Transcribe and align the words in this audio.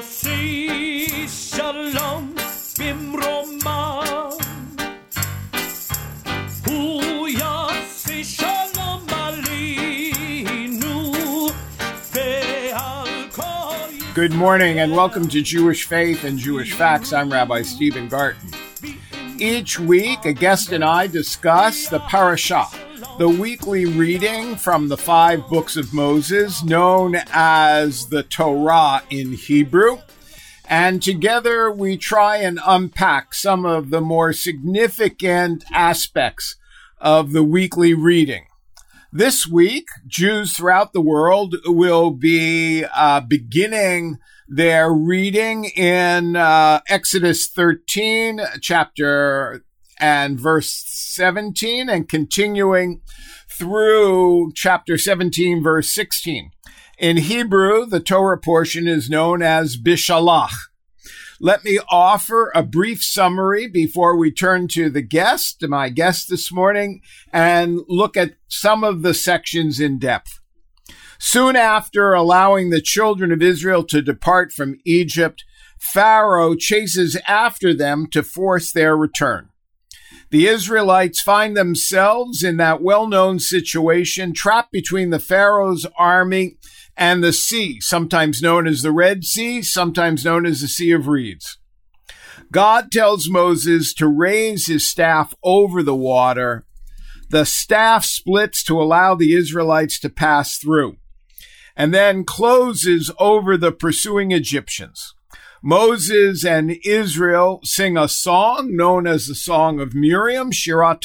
עושי 0.00 1.06
שלום 1.28 2.34
במרומה 2.78 4.04
הוא 6.66 7.28
יעשי 7.28 8.24
שלום 8.24 9.06
עלינו 9.10 11.02
ועל 12.12 13.08
כל 13.30 13.42
Good 14.14 14.32
morning 14.32 14.78
and 14.78 14.92
welcome 14.92 15.28
to 15.28 15.42
Jewish 15.42 15.84
Faith 15.84 16.24
and 16.24 16.38
Jewish 16.38 16.72
Facts. 16.72 17.12
I'm 17.12 17.30
Rabbi 17.30 17.60
Stephen 17.62 18.08
Garten. 18.08 18.50
Each 19.38 19.78
week, 19.78 20.24
a 20.24 20.32
guest 20.32 20.72
and 20.72 20.82
I 20.82 21.06
discuss 21.06 21.88
the 21.88 22.00
parashah, 22.00 22.70
the 23.21 23.29
weekly 23.29 23.85
reading 23.85 24.55
from 24.55 24.87
the 24.87 24.97
five 24.97 25.47
books 25.47 25.77
of 25.77 25.93
Moses, 25.93 26.63
known 26.63 27.15
as 27.31 28.07
the 28.07 28.23
Torah 28.23 29.03
in 29.11 29.33
Hebrew. 29.33 29.99
And 30.67 31.03
together 31.03 31.71
we 31.71 31.97
try 31.97 32.37
and 32.37 32.59
unpack 32.65 33.35
some 33.35 33.63
of 33.63 33.91
the 33.91 34.01
more 34.01 34.33
significant 34.33 35.63
aspects 35.71 36.55
of 36.97 37.31
the 37.31 37.43
weekly 37.43 37.93
reading. 37.93 38.45
This 39.13 39.45
week, 39.45 39.85
Jews 40.07 40.57
throughout 40.57 40.91
the 40.91 40.99
world 40.99 41.57
will 41.67 42.09
be 42.09 42.85
uh, 42.85 43.19
beginning 43.19 44.17
their 44.47 44.91
reading 44.91 45.65
in 45.65 46.35
uh, 46.35 46.81
Exodus 46.87 47.47
13, 47.47 48.41
chapter 48.61 49.63
and 50.01 50.39
verse 50.39 50.83
17, 50.87 51.87
and 51.87 52.09
continuing 52.09 53.01
through 53.47 54.51
chapter 54.55 54.97
17, 54.97 55.61
verse 55.63 55.93
16. 55.93 56.51
In 56.97 57.17
Hebrew, 57.17 57.85
the 57.85 57.99
Torah 57.99 58.37
portion 58.37 58.87
is 58.87 59.09
known 59.09 59.41
as 59.41 59.77
Bishalach. 59.77 60.51
Let 61.39 61.63
me 61.63 61.79
offer 61.89 62.51
a 62.53 62.61
brief 62.61 63.01
summary 63.03 63.67
before 63.67 64.15
we 64.15 64.31
turn 64.31 64.67
to 64.69 64.89
the 64.89 65.01
guest, 65.01 65.63
my 65.67 65.89
guest 65.89 66.29
this 66.29 66.51
morning, 66.51 67.01
and 67.31 67.79
look 67.87 68.17
at 68.17 68.35
some 68.47 68.83
of 68.83 69.01
the 69.01 69.13
sections 69.13 69.79
in 69.79 69.97
depth. 69.97 70.39
Soon 71.19 71.55
after 71.55 72.13
allowing 72.13 72.69
the 72.69 72.81
children 72.81 73.31
of 73.31 73.41
Israel 73.41 73.83
to 73.85 74.01
depart 74.01 74.51
from 74.51 74.79
Egypt, 74.85 75.43
Pharaoh 75.79 76.55
chases 76.55 77.15
after 77.27 77.73
them 77.73 78.07
to 78.07 78.23
force 78.23 78.71
their 78.71 78.97
return. 78.97 79.50
The 80.31 80.47
Israelites 80.47 81.21
find 81.21 81.57
themselves 81.57 82.41
in 82.41 82.55
that 82.57 82.81
well 82.81 83.05
known 83.05 83.39
situation, 83.39 84.33
trapped 84.33 84.71
between 84.71 85.09
the 85.09 85.19
Pharaoh's 85.19 85.85
army 85.97 86.57
and 86.95 87.21
the 87.21 87.33
sea, 87.33 87.81
sometimes 87.81 88.41
known 88.41 88.65
as 88.65 88.81
the 88.81 88.93
Red 88.93 89.25
Sea, 89.25 89.61
sometimes 89.61 90.23
known 90.23 90.45
as 90.45 90.61
the 90.61 90.69
Sea 90.69 90.91
of 90.91 91.09
Reeds. 91.09 91.57
God 92.49 92.93
tells 92.93 93.29
Moses 93.29 93.93
to 93.95 94.07
raise 94.07 94.67
his 94.67 94.87
staff 94.87 95.35
over 95.43 95.83
the 95.83 95.95
water. 95.95 96.65
The 97.29 97.45
staff 97.45 98.05
splits 98.05 98.63
to 98.65 98.81
allow 98.81 99.15
the 99.15 99.33
Israelites 99.33 99.99
to 99.99 100.09
pass 100.09 100.57
through 100.57 100.95
and 101.75 101.93
then 101.93 102.23
closes 102.23 103.11
over 103.19 103.57
the 103.57 103.71
pursuing 103.71 104.31
Egyptians. 104.31 105.13
Moses 105.63 106.43
and 106.43 106.75
Israel 106.83 107.59
sing 107.63 107.95
a 107.95 108.07
song 108.07 108.75
known 108.75 109.05
as 109.05 109.27
the 109.27 109.35
Song 109.35 109.79
of 109.79 109.93
Miriam, 109.93 110.51
Shirat 110.51 111.01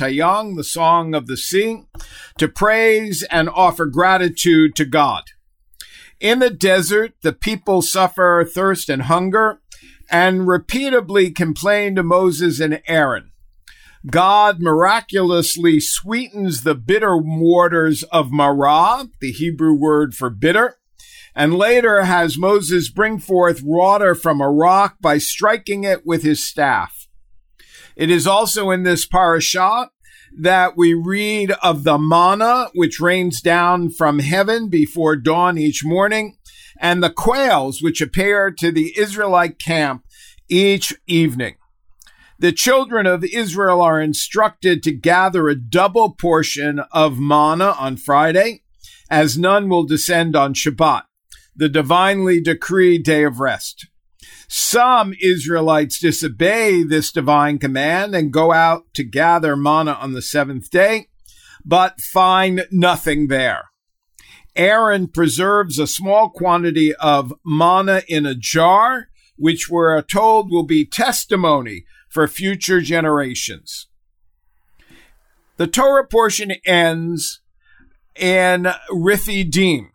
the 0.57 0.65
Song 0.65 1.15
of 1.15 1.27
the 1.27 1.37
Sea, 1.37 1.83
to 2.39 2.49
praise 2.49 3.23
and 3.25 3.51
offer 3.51 3.85
gratitude 3.85 4.75
to 4.77 4.87
God. 4.87 5.25
In 6.21 6.39
the 6.39 6.49
desert, 6.49 7.13
the 7.21 7.35
people 7.35 7.83
suffer 7.83 8.49
thirst 8.51 8.89
and 8.89 9.03
hunger 9.03 9.61
and 10.11 10.49
repeatedly 10.49 11.31
complain 11.33 11.95
to 11.97 12.03
Moses 12.03 12.59
and 12.59 12.81
Aaron. 12.87 13.33
God 14.11 14.61
miraculously 14.61 15.81
sweetens 15.81 16.63
the 16.63 16.75
bitter 16.75 17.19
waters 17.19 18.05
of 18.05 18.31
Marah, 18.31 19.09
the 19.21 19.33
Hebrew 19.33 19.75
word 19.75 20.15
for 20.15 20.31
bitter, 20.31 20.79
and 21.37 21.55
later 21.55 22.05
has 22.05 22.39
Moses 22.39 22.89
bring 22.89 23.19
forth 23.19 23.63
water 23.63 24.15
from 24.15 24.41
a 24.41 24.51
rock 24.51 24.97
by 25.03 25.19
striking 25.19 25.85
it 25.85 26.07
with 26.07 26.23
his 26.23 26.43
staff. 26.43 27.07
It 27.95 28.11
is 28.11 28.27
also 28.27 28.71
in 28.71 28.85
this 28.85 29.07
parashah 29.07 29.89
that 30.39 30.77
we 30.77 30.95
read 30.95 31.53
of 31.63 31.85
the 31.85 31.99
manna 31.99 32.69
which 32.75 33.01
rains 33.01 33.43
down 33.43 33.91
from 33.91 34.19
heaven 34.19 34.69
before 34.69 35.15
dawn 35.17 35.59
each 35.59 35.85
morning, 35.85 36.37
and 36.81 37.03
the 37.03 37.11
quails 37.11 37.83
which 37.83 38.01
appear 38.01 38.51
to 38.51 38.73
the 38.73 38.99
Israelite 38.99 39.59
camp 39.59 40.05
each 40.49 40.95
evening. 41.07 41.57
The 42.39 42.53
children 42.53 43.07
of 43.07 43.25
Israel 43.25 43.81
are 43.81 44.01
instructed 44.01 44.83
to 44.83 44.93
gather 44.93 45.49
a 45.49 45.55
double 45.55 46.13
portion 46.13 46.81
of 46.93 47.19
manna 47.19 47.75
on 47.79 47.97
Friday, 47.97 48.63
as 49.11 49.39
none 49.39 49.69
will 49.69 49.85
descend 49.85 50.37
on 50.37 50.53
Shabbat, 50.53 51.05
the 51.57 51.69
divinely 51.69 52.41
decreed 52.41 53.03
day 53.03 53.25
of 53.25 53.41
rest. 53.41 53.89
Some 54.49 55.15
Israelites 55.21 55.99
disobey 55.99 56.83
this 56.83 57.11
divine 57.11 57.59
command 57.59 58.15
and 58.15 58.33
go 58.33 58.53
out 58.53 58.85
to 58.95 59.03
gather 59.03 59.57
manna 59.57 59.93
on 59.93 60.13
the 60.13 60.23
seventh 60.23 60.71
day, 60.71 61.09
but 61.65 62.01
find 62.01 62.67
nothing 62.71 63.27
there. 63.29 63.65
Aaron 64.55 65.09
preserves 65.09 65.79
a 65.79 65.87
small 65.87 66.31
quantity 66.31 66.95
of 66.95 67.35
manna 67.45 68.03
in 68.09 68.25
a 68.25 68.35
jar, 68.35 69.09
which 69.37 69.69
we're 69.69 70.01
told 70.03 70.51
will 70.51 70.65
be 70.65 70.87
testimony 70.87 71.85
for 72.09 72.27
future 72.27 72.81
generations. 72.81 73.89
The 75.57 75.67
Torah 75.67 76.07
portion 76.07 76.53
ends 76.65 77.41
in 78.15 78.69
Rephidim. 78.91 79.91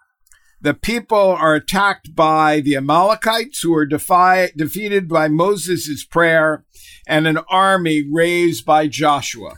The 0.62 0.76
people 0.76 1.18
are 1.18 1.56
attacked 1.56 2.16
by 2.16 2.60
the 2.60 2.76
Amalekites 2.76 3.64
who 3.64 3.74
are 3.74 3.86
defeated 3.86 5.10
by 5.10 5.28
Moses' 5.28 6.06
prayer 6.06 6.64
and 7.08 7.26
an 7.26 7.40
army 7.50 8.08
raised 8.08 8.64
by 8.64 8.88
Joshua. 8.88 9.56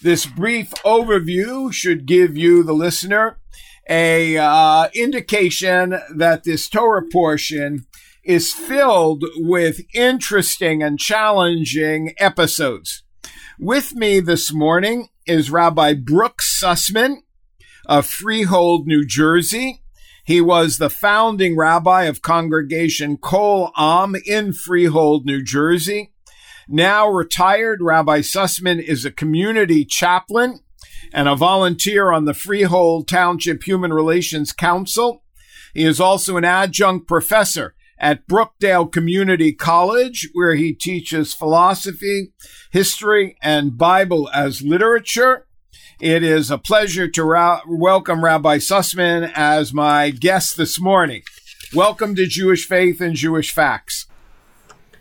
This 0.00 0.24
brief 0.24 0.70
overview 0.86 1.70
should 1.70 2.06
give 2.06 2.34
you, 2.34 2.62
the 2.62 2.72
listener, 2.72 3.38
a 3.90 4.38
uh, 4.38 4.88
indication 4.94 5.98
that 6.16 6.44
this 6.44 6.66
Torah 6.66 7.06
portion 7.12 7.84
is 8.24 8.52
filled 8.52 9.24
with 9.36 9.82
interesting 9.92 10.82
and 10.82 10.98
challenging 10.98 12.14
episodes. 12.18 13.02
With 13.58 13.94
me 13.94 14.20
this 14.20 14.50
morning 14.50 15.08
is 15.26 15.50
Rabbi 15.50 15.92
Brooks 15.92 16.58
Sussman 16.58 17.16
of 17.86 18.06
Freehold, 18.06 18.86
New 18.86 19.04
Jersey. 19.04 19.81
He 20.32 20.40
was 20.40 20.78
the 20.78 20.88
founding 20.88 21.58
rabbi 21.58 22.04
of 22.04 22.22
Congregation 22.22 23.18
Kol 23.18 23.70
Am 23.76 24.14
in 24.24 24.54
Freehold, 24.54 25.26
New 25.26 25.42
Jersey. 25.42 26.14
Now 26.66 27.06
retired, 27.06 27.82
Rabbi 27.82 28.20
Sussman 28.20 28.82
is 28.82 29.04
a 29.04 29.10
community 29.10 29.84
chaplain 29.84 30.60
and 31.12 31.28
a 31.28 31.36
volunteer 31.36 32.10
on 32.10 32.24
the 32.24 32.32
Freehold 32.32 33.08
Township 33.08 33.64
Human 33.64 33.92
Relations 33.92 34.52
Council. 34.52 35.22
He 35.74 35.84
is 35.84 36.00
also 36.00 36.38
an 36.38 36.46
adjunct 36.46 37.06
professor 37.06 37.74
at 37.98 38.26
Brookdale 38.26 38.90
Community 38.90 39.52
College, 39.52 40.30
where 40.32 40.54
he 40.54 40.72
teaches 40.72 41.34
philosophy, 41.34 42.32
history, 42.70 43.36
and 43.42 43.76
Bible 43.76 44.30
as 44.32 44.62
literature. 44.62 45.46
It 46.02 46.24
is 46.24 46.50
a 46.50 46.58
pleasure 46.58 47.06
to 47.06 47.22
ra- 47.22 47.60
welcome 47.64 48.24
Rabbi 48.24 48.56
Sussman 48.56 49.30
as 49.36 49.72
my 49.72 50.10
guest 50.10 50.56
this 50.56 50.80
morning. 50.80 51.22
Welcome 51.72 52.16
to 52.16 52.26
Jewish 52.26 52.66
Faith 52.66 53.00
and 53.00 53.14
Jewish 53.14 53.54
Facts. 53.54 54.06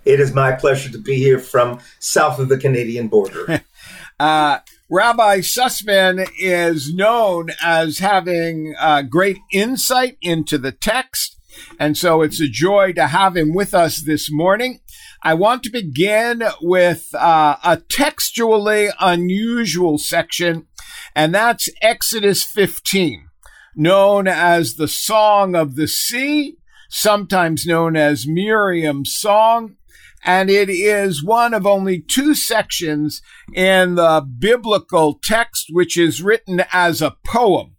It 0.06 0.20
is 0.20 0.32
my 0.32 0.52
pleasure 0.52 0.92
to 0.92 1.00
be 1.00 1.16
here 1.16 1.40
from 1.40 1.80
south 1.98 2.38
of 2.38 2.50
the 2.50 2.58
Canadian 2.60 3.08
border. 3.08 3.64
uh, 4.20 4.60
Rabbi 4.92 5.40
Sussman 5.40 6.30
is 6.40 6.94
known 6.94 7.50
as 7.64 7.98
having 7.98 8.76
uh, 8.80 9.02
great 9.02 9.40
insight 9.52 10.20
into 10.22 10.60
the 10.60 10.72
text 10.72 11.42
and 11.80 11.98
so 11.98 12.22
it's 12.22 12.40
a 12.40 12.48
joy 12.48 12.94
to 12.94 13.08
have 13.08 13.36
him 13.36 13.54
with 13.54 13.74
us 13.74 14.02
this 14.02 14.32
morning. 14.32 14.80
I 15.24 15.34
want 15.34 15.64
to 15.64 15.70
begin 15.70 16.44
with 16.62 17.14
uh, 17.14 17.58
a 17.64 17.78
textually 17.78 18.90
unusual 19.00 19.98
section, 19.98 20.68
and 21.16 21.34
that's 21.34 21.70
Exodus 21.82 22.44
15, 22.44 23.28
known 23.76 24.28
as 24.28 24.76
the 24.76 24.88
Song 24.88 25.56
of 25.56 25.76
the 25.76 25.88
Sea, 25.88 26.58
sometimes 26.90 27.66
known 27.66 27.96
as 27.96 28.28
Miriam's 28.28 29.16
Song. 29.16 29.76
And 30.24 30.50
it 30.52 30.70
is 30.70 31.24
one 31.24 31.54
of 31.54 31.66
only 31.66 32.00
two 32.00 32.36
sections 32.36 33.22
in 33.54 33.96
the 33.96 34.22
biblical 34.22 35.20
text 35.24 35.68
which 35.72 35.98
is 35.98 36.22
written 36.22 36.64
as 36.72 37.02
a 37.02 37.16
poem. 37.26 37.76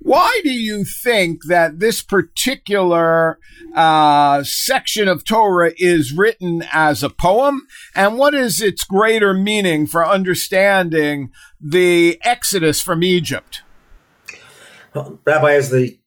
Why 0.00 0.40
do 0.44 0.50
you 0.50 0.84
think 0.84 1.44
that 1.48 1.80
this 1.80 2.02
particular 2.02 3.38
uh, 3.74 4.44
section 4.44 5.08
of 5.08 5.24
Torah 5.24 5.72
is 5.76 6.12
written 6.12 6.64
as 6.72 7.02
a 7.02 7.10
poem? 7.10 7.66
And 7.94 8.16
what 8.16 8.34
is 8.34 8.62
its 8.62 8.84
greater 8.84 9.34
meaning 9.34 9.86
for 9.86 10.06
understanding 10.06 11.30
the 11.60 12.20
Exodus 12.22 12.80
from 12.80 13.02
Egypt? 13.02 13.62
Well, 14.94 15.18
Rabbi, 15.24 15.52
as 15.54 15.70
the 15.70 15.98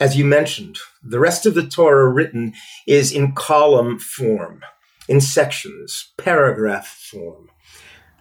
as 0.00 0.16
you 0.16 0.24
mentioned, 0.24 0.78
the 1.00 1.20
rest 1.20 1.46
of 1.46 1.54
the 1.54 1.64
Torah 1.64 2.08
written 2.08 2.54
is 2.88 3.12
in 3.12 3.32
column 3.34 4.00
form, 4.00 4.60
in 5.08 5.20
sections, 5.20 6.12
paragraph 6.18 6.88
form. 6.88 7.48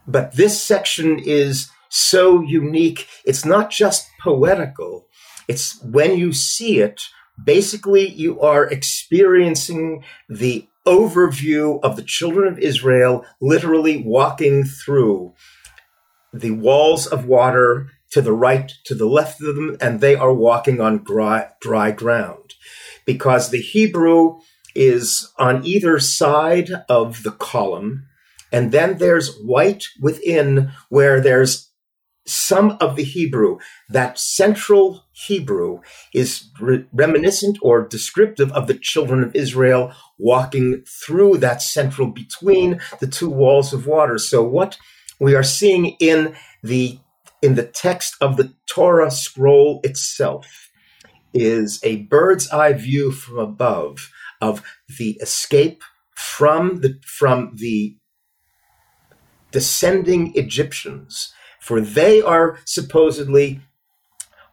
But 0.05 0.35
this 0.35 0.61
section 0.61 1.17
is 1.17 1.71
so 1.91 2.41
unique. 2.41 3.07
It's 3.25 3.45
not 3.45 3.69
just 3.69 4.07
poetical. 4.23 5.07
It's 5.47 5.81
when 5.83 6.17
you 6.17 6.31
see 6.31 6.79
it, 6.79 7.01
basically 7.43 8.07
you 8.07 8.39
are 8.39 8.65
experiencing 8.65 10.03
the 10.29 10.67
overview 10.87 11.79
of 11.83 11.95
the 11.95 12.03
children 12.03 12.51
of 12.51 12.57
Israel 12.59 13.25
literally 13.39 14.01
walking 14.01 14.63
through 14.63 15.33
the 16.33 16.51
walls 16.51 17.05
of 17.05 17.25
water 17.25 17.89
to 18.11 18.21
the 18.21 18.33
right, 18.33 18.71
to 18.85 18.95
the 18.95 19.05
left 19.05 19.41
of 19.41 19.55
them, 19.55 19.77
and 19.79 19.99
they 19.99 20.15
are 20.15 20.33
walking 20.33 20.81
on 20.81 21.03
dry, 21.03 21.49
dry 21.61 21.91
ground. 21.91 22.55
Because 23.05 23.49
the 23.49 23.61
Hebrew 23.61 24.39
is 24.75 25.31
on 25.37 25.65
either 25.65 25.99
side 25.99 26.69
of 26.87 27.23
the 27.23 27.31
column, 27.31 28.07
and 28.51 28.71
then 28.71 28.97
there's 28.97 29.37
white 29.39 29.85
within 29.99 30.71
where 30.89 31.21
there's 31.21 31.70
some 32.25 32.77
of 32.79 32.95
the 32.95 33.03
Hebrew, 33.03 33.57
that 33.89 34.19
central 34.19 35.05
Hebrew 35.11 35.81
is 36.13 36.49
re- 36.59 36.85
reminiscent 36.93 37.57
or 37.61 37.87
descriptive 37.87 38.51
of 38.51 38.67
the 38.67 38.75
children 38.75 39.23
of 39.23 39.35
Israel 39.35 39.93
walking 40.17 40.83
through 40.87 41.37
that 41.37 41.61
central 41.61 42.07
between 42.07 42.79
the 42.99 43.07
two 43.07 43.29
walls 43.29 43.73
of 43.73 43.87
water. 43.87 44.17
So 44.17 44.43
what 44.43 44.77
we 45.19 45.35
are 45.35 45.43
seeing 45.43 45.97
in 45.99 46.35
the 46.63 46.99
in 47.41 47.55
the 47.55 47.65
text 47.65 48.15
of 48.21 48.37
the 48.37 48.53
Torah 48.67 49.09
scroll 49.09 49.79
itself 49.83 50.69
is 51.33 51.79
a 51.83 52.03
bird's 52.03 52.49
eye 52.49 52.73
view 52.73 53.11
from 53.11 53.39
above 53.39 54.11
of 54.41 54.63
the 54.99 55.11
escape 55.21 55.81
from 56.15 56.81
the 56.81 56.99
from 57.03 57.51
the 57.55 57.97
descending 59.51 60.33
Egyptians 60.35 61.33
for 61.61 61.79
they 61.79 62.21
are 62.21 62.57
supposedly 62.65 63.61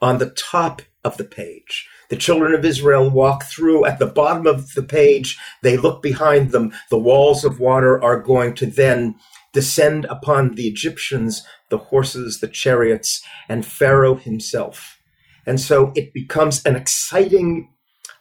on 0.01 0.19
the 0.19 0.31
top 0.31 0.83
of 1.03 1.17
the 1.17 1.25
page. 1.25 1.89
The 2.11 2.17
children 2.17 2.55
of 2.55 2.65
Israel 2.65 3.09
walk 3.09 3.45
through 3.45 3.87
at 3.87 3.99
the 3.99 4.07
bottom 4.07 4.47
of 4.47 4.75
the 4.75 4.83
page. 4.83 5.39
They 5.63 5.77
look 5.77 6.03
behind 6.03 6.51
them. 6.51 6.73
The 6.91 6.99
walls 6.99 7.45
of 7.45 7.61
water 7.61 8.03
are 8.03 8.21
going 8.21 8.55
to 8.57 8.67
then 8.67 9.17
descend 9.55 10.05
upon 10.05 10.55
the 10.55 10.69
Egyptians, 10.69 11.45
the 11.71 11.79
horses, 11.79 12.41
the 12.41 12.49
chariots, 12.49 13.23
and 13.49 13.65
Pharaoh 13.65 14.15
himself. 14.15 14.99
And 15.47 15.59
so 15.59 15.93
it 15.97 16.13
becomes 16.13 16.65
an 16.67 16.77
exciting, 16.77 17.71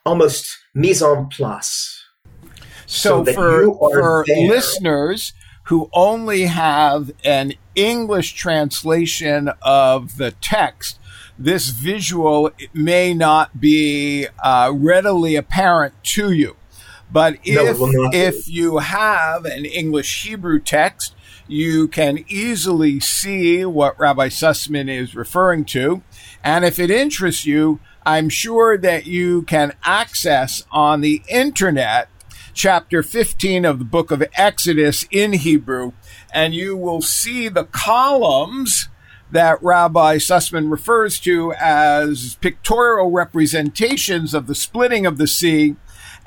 almost 0.06 0.58
mise 0.74 1.02
en 1.02 1.28
place. 1.28 1.94
So, 2.86 3.26
so 3.26 3.34
for, 3.34 3.74
for 3.76 4.26
listeners 4.28 5.34
who 5.68 5.90
only 5.94 6.44
have 6.44 7.12
an 7.26 7.54
English 7.76 8.34
translation 8.34 9.52
of 9.62 10.18
the 10.18 10.32
text, 10.32 11.00
this 11.38 11.70
visual 11.70 12.52
may 12.74 13.14
not 13.14 13.60
be 13.60 14.28
uh, 14.42 14.72
readily 14.74 15.36
apparent 15.36 15.94
to 16.04 16.32
you. 16.32 16.56
But 17.12 17.38
if, 17.44 17.80
no, 17.80 18.10
if 18.14 18.48
you 18.48 18.80
have 18.80 19.46
an 19.46 19.66
English 19.66 20.24
Hebrew 20.24 20.60
text, 20.60 21.14
you 21.48 21.88
can 21.88 22.26
easily 22.28 23.00
see 23.00 23.64
what 23.66 24.00
Rabbi 24.00 24.28
Sussman 24.28 24.90
is 24.90 25.16
referring 25.16 25.66
to. 25.66 26.02
And 26.44 26.66
if 26.66 26.80
it 26.80 26.90
interests 26.90 27.46
you, 27.46 27.80
I'm 28.06 28.30
sure 28.30 28.78
that 28.78 29.06
you 29.06 29.42
can 29.44 29.74
access 29.84 30.64
on 30.72 31.02
the 31.02 31.22
internet 31.30 32.10
chapter 32.58 33.04
15 33.04 33.64
of 33.66 33.78
the 33.78 33.86
book 33.86 34.10
of 34.10 34.24
Exodus 34.34 35.06
in 35.12 35.34
Hebrew, 35.34 35.92
and 36.34 36.56
you 36.56 36.76
will 36.76 37.02
see 37.04 37.48
the 37.48 37.66
columns 37.66 38.90
that 39.32 39.62
Rabbi 39.62 40.18
Sussman 40.18 40.72
refers 40.72 41.20
to 41.20 41.54
as 41.54 42.36
pictorial 42.42 43.12
representations 43.12 44.34
of 44.34 44.48
the 44.48 44.56
splitting 44.56 45.06
of 45.06 45.20
the 45.20 45.28
sea 45.28 45.76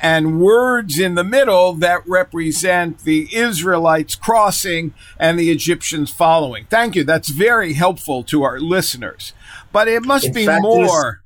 and 0.01 0.41
words 0.41 1.01
in 1.01 1.17
the 1.17 1.25
middle 1.25 1.73
that 1.75 2.07
represent 2.07 3.01
the 3.01 3.29
Israelites 3.35 4.15
crossing 4.15 4.95
and 5.19 5.39
the 5.39 5.51
Egyptians 5.51 6.11
following. 6.11 6.65
Thank 6.71 6.95
you. 6.95 7.03
That's 7.03 7.29
very 7.29 7.73
helpful 7.73 8.23
to 8.25 8.45
our 8.45 8.61
listeners. 8.61 9.33
But 9.73 9.89
it 9.89 10.05
must 10.05 10.27
in 10.27 10.33
be 10.33 10.47
fact, 10.47 10.63
more. 10.63 11.23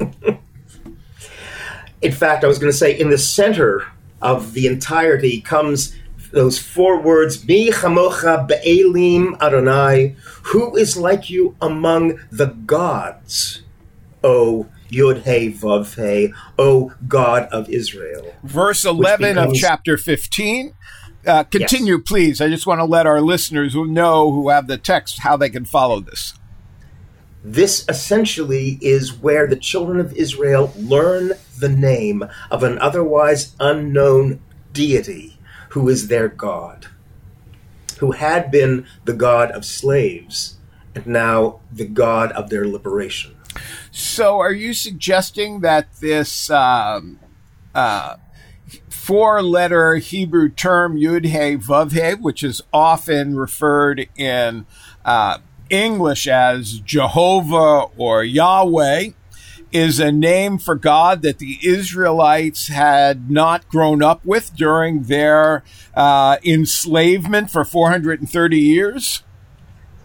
In 2.00 2.12
fact, 2.12 2.44
I 2.44 2.46
was 2.46 2.58
going 2.60 2.70
to 2.70 2.78
say 2.78 2.96
in 2.98 3.10
the 3.10 3.18
center 3.18 3.84
of 4.20 4.52
the 4.54 4.66
entirety 4.66 5.40
comes 5.40 5.94
those 6.32 6.58
four 6.58 7.00
words, 7.00 7.46
Mi 7.46 7.70
chamocha 7.70 8.46
be'elim 8.46 9.36
Adonai, 9.40 10.16
who 10.44 10.76
is 10.76 10.96
like 10.96 11.30
you 11.30 11.56
among 11.60 12.20
the 12.30 12.46
gods, 12.46 13.62
O 14.22 14.66
Yud 14.90 15.22
He 15.22 15.52
Vav 15.52 15.94
He, 15.94 16.32
O 16.58 16.92
God 17.06 17.44
of 17.50 17.68
Israel. 17.70 18.34
Verse 18.42 18.84
11 18.84 19.34
becomes, 19.34 19.56
of 19.56 19.60
chapter 19.60 19.96
15. 19.96 20.74
Uh, 21.26 21.44
continue, 21.44 21.96
yes. 21.96 22.02
please. 22.06 22.40
I 22.40 22.48
just 22.48 22.66
want 22.66 22.80
to 22.80 22.84
let 22.84 23.06
our 23.06 23.20
listeners 23.20 23.72
who 23.72 23.86
know 23.86 24.30
who 24.30 24.50
have 24.50 24.66
the 24.66 24.78
text 24.78 25.20
how 25.20 25.36
they 25.36 25.50
can 25.50 25.64
follow 25.64 26.00
this. 26.00 26.34
This 27.44 27.84
essentially 27.88 28.78
is 28.80 29.12
where 29.12 29.46
the 29.46 29.56
children 29.56 30.00
of 30.00 30.12
Israel 30.14 30.72
learn 30.76 31.32
the 31.58 31.68
name 31.68 32.24
of 32.50 32.62
an 32.62 32.78
otherwise 32.78 33.54
unknown 33.60 34.40
deity 34.72 35.38
who 35.70 35.88
is 35.88 36.08
their 36.08 36.28
God, 36.28 36.86
who 37.98 38.12
had 38.12 38.50
been 38.50 38.86
the 39.04 39.12
God 39.12 39.50
of 39.52 39.64
slaves 39.64 40.56
and 40.94 41.06
now 41.06 41.60
the 41.70 41.86
God 41.86 42.32
of 42.32 42.50
their 42.50 42.66
liberation. 42.66 43.36
So, 43.90 44.38
are 44.38 44.52
you 44.52 44.74
suggesting 44.74 45.60
that 45.60 46.00
this 46.00 46.50
um, 46.50 47.18
uh, 47.74 48.16
four 48.88 49.42
letter 49.42 49.96
Hebrew 49.96 50.48
term, 50.48 50.96
Yud 50.96 51.24
He 51.24 51.56
Vav 51.56 51.92
He, 51.92 52.14
which 52.14 52.42
is 52.42 52.62
often 52.72 53.36
referred 53.36 54.08
in 54.16 54.66
uh, 55.04 55.38
English 55.70 56.26
as 56.26 56.80
Jehovah 56.80 57.86
or 57.96 58.24
Yahweh, 58.24 59.10
is 59.72 59.98
a 60.00 60.10
name 60.10 60.58
for 60.58 60.74
God 60.74 61.22
that 61.22 61.38
the 61.38 61.58
Israelites 61.62 62.68
had 62.68 63.30
not 63.30 63.68
grown 63.68 64.02
up 64.02 64.24
with 64.24 64.54
during 64.56 65.04
their 65.04 65.62
uh, 65.94 66.38
enslavement 66.44 67.50
for 67.50 67.64
430 67.64 68.58
years? 68.58 69.22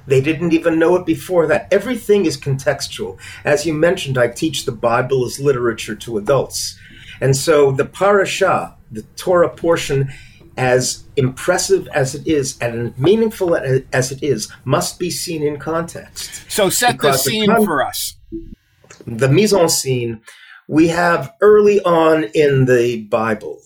They 0.06 0.20
didn't 0.20 0.52
even 0.52 0.80
know 0.80 0.96
it 0.96 1.06
before 1.06 1.48
that. 1.48 1.72
Everything 1.72 2.26
is 2.26 2.38
contextual. 2.38 3.18
As 3.46 3.66
you 3.66 3.74
mentioned, 3.74 4.18
I 4.18 4.28
teach 4.28 4.66
the 4.66 4.74
Bible 4.74 5.26
as 5.26 5.40
literature 5.40 5.96
to 5.96 6.18
adults. 6.18 6.78
And 7.22 7.38
so 7.38 7.72
the 7.72 7.86
parasha, 7.86 8.76
the 8.92 9.04
Torah 9.16 9.50
portion, 9.50 10.12
as 10.58 11.04
impressive 11.16 11.88
as 11.90 12.16
it 12.16 12.28
is 12.28 12.58
and 12.60 12.98
meaningful 12.98 13.56
as 13.56 14.12
it 14.12 14.24
is, 14.24 14.52
must 14.66 15.00
be 15.00 15.10
seen 15.10 15.44
in 15.44 15.58
context. 15.58 16.50
So 16.50 16.70
set 16.70 17.00
the 17.00 17.14
scene 17.14 17.50
the 17.50 17.56
con- 17.56 17.66
for 17.66 17.86
us. 17.86 18.16
The 19.06 19.30
mise 19.30 19.54
en 19.54 19.70
scene 19.70 20.22
we 20.68 20.88
have 20.90 21.34
early 21.42 21.82
on 21.82 22.26
in 22.34 22.66
the 22.66 23.04
Bible. 23.04 23.60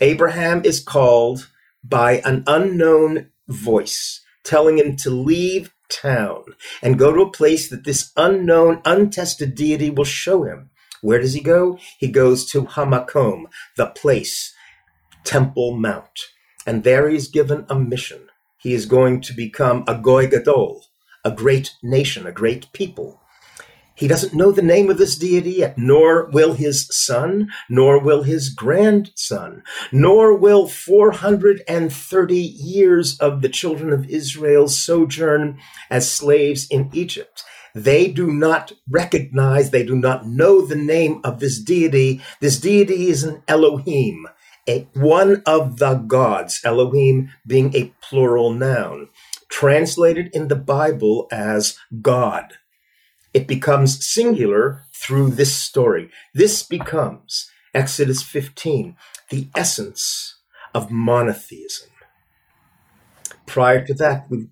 Abraham 0.00 0.64
is 0.64 0.80
called 0.80 1.48
by 1.82 2.20
an 2.24 2.44
unknown 2.46 3.30
voice 3.48 4.20
telling 4.44 4.78
him 4.78 4.96
to 4.96 5.10
leave 5.10 5.72
town 5.88 6.44
and 6.82 6.98
go 6.98 7.12
to 7.12 7.22
a 7.22 7.30
place 7.30 7.68
that 7.68 7.84
this 7.84 8.12
unknown, 8.16 8.80
untested 8.84 9.54
deity 9.54 9.90
will 9.90 10.04
show 10.04 10.44
him. 10.44 10.70
Where 11.02 11.20
does 11.20 11.34
he 11.34 11.40
go? 11.40 11.78
He 11.98 12.08
goes 12.08 12.46
to 12.46 12.62
Hamakom, 12.62 13.44
the 13.76 13.86
place 13.86 14.54
Temple 15.26 15.76
Mount. 15.76 16.20
And 16.66 16.84
there 16.84 17.08
he 17.08 17.16
is 17.16 17.28
given 17.28 17.66
a 17.68 17.74
mission. 17.78 18.28
He 18.56 18.72
is 18.72 18.86
going 18.86 19.20
to 19.22 19.34
become 19.34 19.84
a 19.86 19.94
Goy 19.96 20.26
Gadol, 20.28 20.82
a 21.24 21.30
great 21.30 21.74
nation, 21.82 22.26
a 22.26 22.32
great 22.32 22.72
people. 22.72 23.20
He 23.94 24.08
doesn't 24.08 24.34
know 24.34 24.52
the 24.52 24.62
name 24.62 24.90
of 24.90 24.98
this 24.98 25.16
deity 25.16 25.52
yet, 25.52 25.78
nor 25.78 26.26
will 26.30 26.52
his 26.52 26.86
son, 26.90 27.48
nor 27.68 27.98
will 27.98 28.24
his 28.24 28.50
grandson, 28.50 29.62
nor 29.90 30.36
will 30.36 30.68
430 30.68 32.36
years 32.36 33.18
of 33.18 33.40
the 33.40 33.48
children 33.48 33.92
of 33.92 34.08
Israel's 34.10 34.78
sojourn 34.78 35.58
as 35.90 36.10
slaves 36.12 36.66
in 36.70 36.90
Egypt. 36.92 37.42
they 37.76 38.08
do 38.08 38.32
not 38.32 38.72
recognize, 38.88 39.70
they 39.70 39.84
do 39.84 39.94
not 39.94 40.26
know 40.26 40.64
the 40.64 40.74
name 40.76 41.20
of 41.22 41.40
this 41.40 41.60
deity. 41.60 42.22
This 42.40 42.58
deity 42.58 43.08
is 43.10 43.22
an 43.22 43.42
Elohim, 43.46 44.26
a, 44.68 44.88
one 44.94 45.42
of 45.46 45.78
the 45.78 45.94
gods, 45.94 46.60
Elohim 46.64 47.30
being 47.46 47.74
a 47.74 47.92
plural 48.00 48.52
noun, 48.52 49.08
translated 49.48 50.30
in 50.32 50.48
the 50.48 50.56
Bible 50.56 51.28
as 51.30 51.78
God. 52.02 52.54
It 53.32 53.46
becomes 53.46 54.04
singular 54.04 54.82
through 54.94 55.30
this 55.30 55.54
story. 55.54 56.10
This 56.34 56.62
becomes, 56.62 57.50
Exodus 57.74 58.22
15, 58.22 58.96
the 59.30 59.48
essence 59.54 60.36
of 60.74 60.90
monotheism. 60.90 61.90
Prior 63.46 63.84
to 63.86 63.94
that, 63.94 64.28
we 64.30 64.48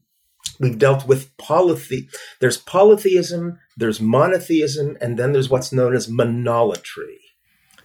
we've 0.61 0.79
dealt 0.79 1.07
with 1.07 1.37
polytheism. 1.37 2.09
There's 2.41 2.59
polytheism, 2.59 3.59
there's 3.77 4.01
monotheism, 4.01 4.97
and 5.01 5.19
then 5.19 5.33
there's 5.33 5.51
what's 5.51 5.73
known 5.73 5.95
as 5.95 6.07
monolatry. 6.07 7.24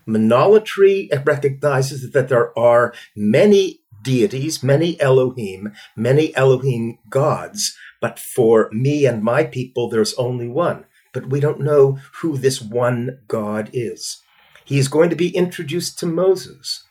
Monolatry 0.10 1.10
recognizes 1.26 2.12
that 2.12 2.30
there 2.30 2.58
are 2.58 2.94
many 3.16 3.82
deities, 4.02 4.64
many 4.64 5.00
Elohim, 5.00 5.74
many 5.96 6.36
Elohim 6.36 6.98
gods, 7.10 7.78
but 8.02 8.18
for 8.18 8.70
me 8.72 9.06
and 9.06 9.24
my 9.24 9.44
people, 9.44 9.90
there's 9.90 10.14
only 10.16 10.48
one. 10.48 10.86
But 11.14 11.30
we 11.30 11.40
don't 11.40 11.62
know 11.62 12.00
who 12.22 12.38
this 12.38 12.62
one 12.62 13.20
God 13.28 13.70
is. 13.74 14.22
He 14.66 14.78
is 14.78 14.88
going 14.88 15.10
to 15.10 15.16
be 15.16 15.36
introduced 15.36 16.00
to 16.00 16.06
Moses. 16.06 16.84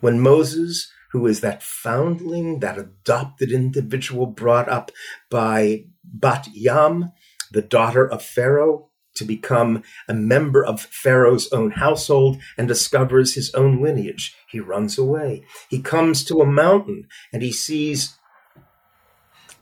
When 0.00 0.20
Moses 0.20 0.90
who 1.14 1.28
is 1.28 1.40
that 1.40 1.62
foundling, 1.62 2.58
that 2.58 2.76
adopted 2.76 3.52
individual 3.52 4.26
brought 4.26 4.68
up 4.68 4.90
by 5.30 5.84
Bat 6.02 6.48
Yam, 6.52 7.12
the 7.52 7.62
daughter 7.62 8.04
of 8.04 8.20
Pharaoh, 8.20 8.90
to 9.14 9.24
become 9.24 9.82
a 10.08 10.14
member 10.14 10.64
of 10.64 10.80
Pharaoh's 10.80 11.52
own 11.52 11.72
household 11.72 12.38
and 12.58 12.68
discovers 12.68 13.34
his 13.34 13.54
own 13.54 13.82
lineage. 13.82 14.36
He 14.48 14.60
runs 14.60 14.98
away. 14.98 15.44
He 15.68 15.80
comes 15.80 16.24
to 16.24 16.40
a 16.40 16.46
mountain 16.46 17.06
and 17.32 17.42
he 17.42 17.52
sees 17.52 18.16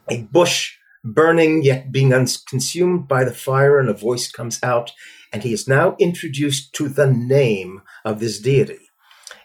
a 0.08 0.22
bush 0.22 0.76
burning 1.04 1.62
yet 1.62 1.90
being 1.90 2.10
consumed 2.48 3.08
by 3.08 3.24
the 3.24 3.34
fire, 3.34 3.78
and 3.78 3.88
a 3.88 3.94
voice 3.94 4.30
comes 4.30 4.62
out, 4.62 4.92
and 5.32 5.42
he 5.42 5.52
is 5.52 5.66
now 5.66 5.96
introduced 5.98 6.72
to 6.74 6.88
the 6.88 7.10
name 7.10 7.82
of 8.04 8.20
this 8.20 8.38
deity. 8.38 8.78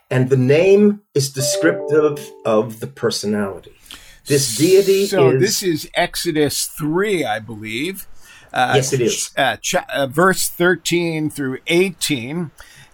And 0.09 0.29
the 0.29 0.37
name 0.37 1.01
is 1.13 1.31
descriptive 1.31 2.31
of 2.45 2.79
the 2.79 2.87
personality. 2.87 3.73
This 4.25 4.57
deity 4.57 5.05
so 5.05 5.31
is. 5.31 5.41
this 5.41 5.63
is 5.63 5.89
Exodus 5.95 6.65
3, 6.65 7.25
I 7.25 7.39
believe. 7.39 8.07
Uh, 8.53 8.73
yes, 8.75 8.93
it 8.93 9.01
is. 9.01 9.31
Uh, 9.37 9.57
ch- 9.57 9.75
uh, 9.75 10.07
verse 10.07 10.49
13 10.49 11.29
through 11.29 11.59
18, 11.67 12.51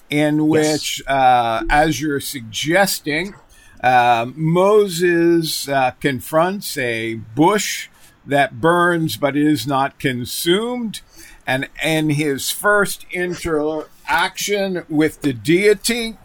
in 0.10 0.48
which, 0.48 1.00
yes. 1.00 1.08
Uh, 1.08 1.64
as 1.70 2.02
you're 2.02 2.20
suggesting, 2.20 3.36
uh, 3.82 4.28
Moses 4.36 5.68
uh, 5.68 5.92
confronts 6.00 6.78
a 6.78 7.16
bush 7.16 7.90
that 8.26 8.62
burns 8.62 9.18
but 9.18 9.36
is 9.36 9.68
not 9.68 10.00
consumed. 10.00 11.02
And 11.46 11.70
in 11.84 12.12
his 12.12 12.50
first 12.50 13.06
interaction 13.12 14.86
with 14.88 15.22
the 15.22 15.34
deity, 15.34 16.18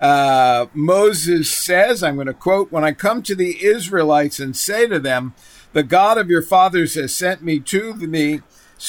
uh, 0.00 0.66
Moses 0.74 1.50
says, 1.50 2.02
I'm 2.02 2.16
going 2.16 2.26
to 2.26 2.34
quote, 2.34 2.72
When 2.72 2.84
I 2.84 2.92
come 2.92 3.22
to 3.22 3.34
the 3.34 3.64
Israelites 3.64 4.40
and 4.40 4.56
say 4.56 4.86
to 4.88 4.98
them, 4.98 5.34
The 5.74 5.82
God 5.82 6.18
of 6.18 6.30
your 6.30 6.42
fathers 6.42 6.94
has 6.94 7.14
sent 7.14 7.42
me 7.42 7.60
to 7.60 7.94
me, 7.94 8.40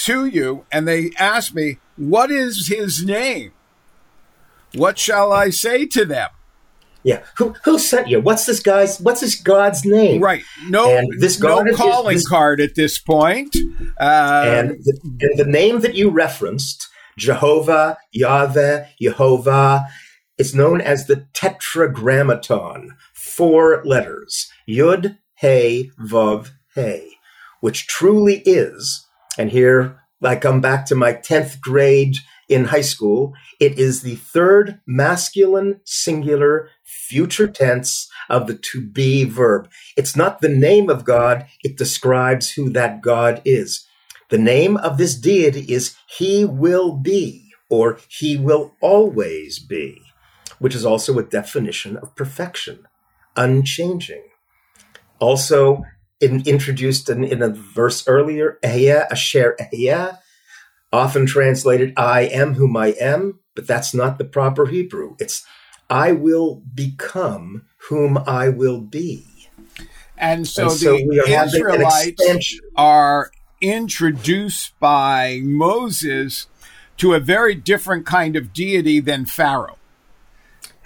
to 0.03 0.25
you, 0.25 0.65
and 0.71 0.87
they 0.87 1.11
ask 1.17 1.53
me, 1.53 1.77
What 1.95 2.31
is 2.31 2.67
his 2.67 3.03
name? 3.03 3.51
What 4.73 4.97
shall 4.97 5.31
I 5.31 5.49
say 5.49 5.85
to 5.87 6.05
them? 6.05 6.29
Yeah, 7.03 7.23
who 7.37 7.53
who 7.65 7.77
sent 7.77 8.07
you? 8.07 8.21
What's 8.21 8.45
this 8.45 8.61
guy's? 8.61 8.99
What's 8.99 9.21
this 9.21 9.35
God's 9.35 9.85
name? 9.85 10.21
Right. 10.21 10.41
No, 10.69 10.97
and 10.97 11.07
this 11.19 11.39
no 11.39 11.63
calling 11.75 12.15
this, 12.15 12.27
card 12.27 12.61
at 12.61 12.75
this 12.75 12.97
point. 12.97 13.55
Uh, 13.99 14.43
and, 14.45 14.69
the, 14.69 14.99
and 15.19 15.37
the 15.37 15.45
name 15.45 15.81
that 15.81 15.95
you 15.95 16.09
referenced, 16.09 16.87
Jehovah, 17.17 17.97
Yahweh, 18.13 18.85
Jehovah, 19.01 19.85
it's 20.37 20.53
known 20.53 20.79
as 20.79 21.05
the 21.05 21.27
Tetragrammaton, 21.33 22.95
four 23.13 23.83
letters, 23.83 24.49
Yud, 24.67 25.17
Hey, 25.35 25.91
Vav, 25.99 26.51
Hey, 26.73 27.09
which 27.59 27.85
truly 27.85 28.41
is, 28.45 29.05
and 29.37 29.49
here 29.49 29.99
I 30.21 30.35
come 30.35 30.61
back 30.61 30.85
to 30.87 30.95
my 30.95 31.13
10th 31.13 31.59
grade 31.59 32.15
in 32.49 32.65
high 32.65 32.81
school, 32.81 33.33
it 33.59 33.79
is 33.79 34.01
the 34.01 34.15
third 34.15 34.79
masculine 34.85 35.81
singular 35.85 36.69
future 36.83 37.47
tense 37.47 38.09
of 38.29 38.47
the 38.47 38.55
to 38.55 38.85
be 38.85 39.23
verb. 39.23 39.69
It's 39.97 40.15
not 40.15 40.41
the 40.41 40.49
name 40.49 40.89
of 40.89 41.05
God, 41.05 41.47
it 41.63 41.77
describes 41.77 42.51
who 42.51 42.69
that 42.71 43.01
God 43.01 43.41
is. 43.45 43.87
The 44.29 44.37
name 44.37 44.77
of 44.77 44.97
this 44.97 45.15
deity 45.15 45.61
is 45.71 45.95
He 46.17 46.45
will 46.45 46.93
be, 46.93 47.51
or 47.69 47.99
He 48.09 48.37
will 48.37 48.75
always 48.81 49.59
be 49.59 50.01
which 50.63 50.75
is 50.75 50.85
also 50.85 51.19
a 51.19 51.23
definition 51.23 51.97
of 51.97 52.15
perfection, 52.15 52.87
unchanging. 53.35 54.23
Also, 55.19 55.83
in, 56.23 56.41
introduced 56.47 57.09
in, 57.09 57.23
in, 57.23 57.41
a 57.41 57.49
verse 57.49 58.07
earlier, 58.07 58.57
Ehyeh 58.63 59.11
Asher 59.11 59.57
Ehyeh, 59.59 60.17
often 60.91 61.25
translated, 61.25 61.93
I 61.97 62.21
am 62.21 62.53
whom 62.53 62.77
I 62.77 62.95
am, 62.99 63.39
but 63.55 63.67
that's 63.67 63.93
not 63.93 64.17
the 64.17 64.25
proper 64.25 64.67
Hebrew. 64.67 65.15
It's, 65.19 65.45
I 65.89 66.13
will 66.13 66.63
become 66.73 67.65
whom 67.89 68.17
I 68.17 68.49
will 68.49 68.79
be. 68.79 69.25
And 70.17 70.47
so, 70.47 70.63
and 70.63 70.71
so 70.71 70.97
the 70.97 71.43
Israelites 71.45 72.59
are 72.77 73.31
introduced 73.61 74.79
by 74.79 75.41
Moses 75.43 76.47
to 76.97 77.13
a 77.13 77.19
very 77.19 77.55
different 77.55 78.05
kind 78.05 78.35
of 78.35 78.53
deity 78.53 78.99
than 78.99 79.25
Pharaoh. 79.25 79.77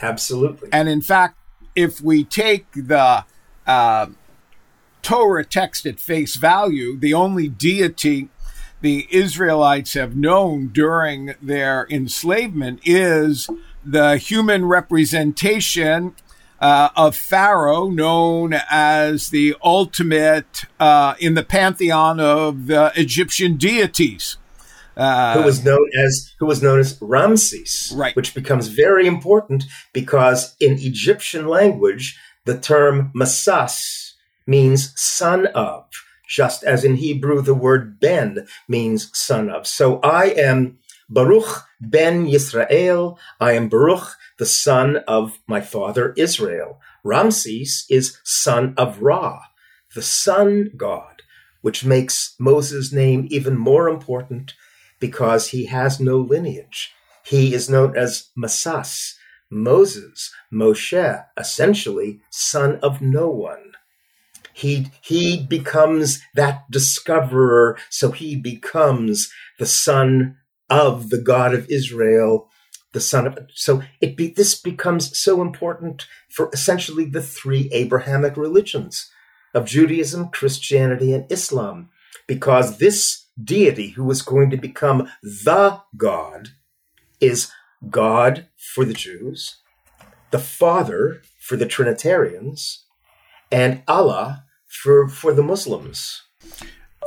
Absolutely. 0.02 0.70
And 0.72 0.88
in 0.88 1.02
fact, 1.02 1.38
if 1.76 2.02
we 2.02 2.24
take 2.24 2.66
the 2.72 3.26
uh, 3.68 4.08
Torah 5.08 5.46
text 5.46 5.86
at 5.86 6.02
face 6.02 6.36
value, 6.36 6.98
the 7.00 7.14
only 7.14 7.48
deity 7.48 8.28
the 8.82 9.08
Israelites 9.10 9.94
have 9.94 10.18
known 10.18 10.68
during 10.68 11.34
their 11.42 11.88
enslavement 11.90 12.82
is 12.84 13.50
the 13.86 14.18
human 14.18 14.66
representation 14.66 16.14
uh, 16.60 16.90
of 16.98 17.16
Pharaoh, 17.16 17.90
known 17.90 18.54
as 18.70 19.30
the 19.30 19.56
ultimate 19.64 20.66
uh, 20.78 21.16
in 21.22 21.36
the 21.36 21.44
pantheon 21.44 22.20
of 22.20 22.68
the 22.68 22.92
Egyptian 22.98 23.56
deities 23.56 24.36
uh, 24.98 25.36
who 25.38 25.44
was 25.44 25.64
known 25.64 25.90
as 25.98 26.34
who 26.40 26.46
was 26.46 26.62
known 26.62 26.82
as 26.82 26.98
Ramses, 27.00 27.94
right. 27.96 28.14
which 28.14 28.36
becomes 28.36 28.68
very 28.68 29.08
important 29.08 29.64
because 29.94 30.54
in 30.60 30.74
Egyptian 30.74 31.48
language 31.48 32.20
the 32.44 32.60
term 32.60 33.14
Masas 33.16 34.07
means 34.48 34.94
son 35.00 35.48
of, 35.48 35.86
just 36.28 36.64
as 36.64 36.84
in 36.84 36.96
Hebrew 36.96 37.42
the 37.42 37.54
word 37.54 38.00
ben 38.00 38.48
means 38.68 39.12
son 39.14 39.50
of. 39.50 39.68
So 39.68 40.00
I 40.00 40.28
am 40.30 40.80
Baruch 41.10 41.66
ben 41.80 42.26
Yisrael. 42.26 43.18
I 43.40 43.54
am 43.54 43.70
Baruch, 43.70 44.16
the 44.40 44.46
son 44.46 44.98
of 45.08 45.40
my 45.48 45.62
father 45.62 46.14
Israel. 46.18 46.80
Ramses 47.04 47.86
is 47.90 48.18
son 48.24 48.74
of 48.78 49.02
Ra, 49.02 49.42
the 49.96 50.02
sun 50.02 50.72
god, 50.76 51.22
which 51.62 51.86
makes 51.86 52.36
Moses' 52.40 52.92
name 52.92 53.28
even 53.30 53.58
more 53.58 53.88
important 53.88 54.54
because 55.00 55.50
he 55.50 55.66
has 55.66 56.00
no 56.00 56.18
lineage. 56.18 56.94
He 57.24 57.54
is 57.54 57.70
known 57.70 57.96
as 57.96 58.30
Masas, 58.38 59.14
Moses, 59.50 60.34
Moshe, 60.52 61.26
essentially 61.38 62.22
son 62.30 62.80
of 62.82 63.02
no 63.02 63.30
one. 63.30 63.67
He, 64.58 64.88
he 65.02 65.46
becomes 65.46 66.20
that 66.34 66.64
discoverer, 66.72 67.78
so 67.92 68.10
he 68.10 68.36
becomes 68.36 69.32
the 69.60 69.68
son 69.68 70.38
of 70.68 71.12
the 71.12 71.22
God 71.22 71.54
of 71.54 71.70
Israel, 71.70 72.50
the 72.92 73.00
son 73.00 73.28
of. 73.28 73.38
So 73.54 73.84
it 74.02 74.18
be, 74.18 74.30
this 74.30 74.60
becomes 74.60 75.16
so 75.16 75.44
important 75.44 76.08
for 76.28 76.50
essentially 76.54 77.06
the 77.06 77.22
three 77.22 77.70
Abrahamic 77.72 78.36
religions 78.36 79.12
of 79.54 79.68
Judaism, 79.68 80.30
Christianity, 80.30 81.14
and 81.14 81.32
Islam, 81.32 81.90
because 82.26 82.80
this 82.80 83.28
deity 83.40 83.90
who 83.90 84.06
was 84.06 84.24
going 84.24 84.50
to 84.50 84.58
become 84.58 85.08
the 85.22 85.82
God 85.96 86.50
is 87.20 87.52
God 87.92 88.48
for 88.58 88.86
the 88.86 88.96
Jews, 88.96 89.58
the 90.32 90.40
Father 90.40 91.22
for 91.40 91.58
the 91.58 91.68
Trinitarians, 91.68 92.86
and 93.52 93.84
Allah 93.88 94.46
for, 94.68 95.08
for 95.08 95.34
the 95.34 95.44
Muslims. 95.44 96.24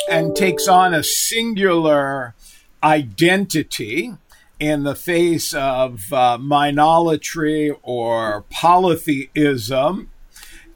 and 0.09 0.35
takes 0.35 0.67
on 0.67 0.95
a 0.95 1.02
singular 1.02 2.35
identity 2.83 4.12
in 4.59 4.83
the 4.83 4.95
face 4.95 5.55
of 5.55 6.00
uh, 6.12 6.38
monolatry 6.38 7.71
or 7.83 8.45
polytheism. 8.50 10.11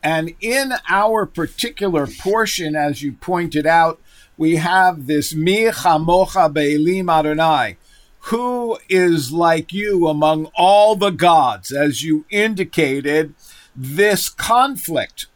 And 0.02 0.34
in 0.40 0.74
our 0.88 1.26
particular 1.26 2.06
portion, 2.06 2.76
as 2.76 3.02
you 3.02 3.12
pointed 3.12 3.66
out, 3.66 4.00
we 4.36 4.56
have 4.56 5.06
this 5.06 5.34
Mi 5.34 5.66
Chamocha 5.66 6.52
Be'elim 6.52 7.08
Adonai, 7.08 7.76
who 8.20 8.78
is 8.88 9.32
like 9.32 9.72
you 9.72 10.08
among 10.08 10.50
all 10.54 10.96
the 10.96 11.10
gods, 11.10 11.72
as 11.72 12.02
you 12.02 12.24
indicated, 12.30 13.34
this 13.74 14.28
conflict 14.28 15.26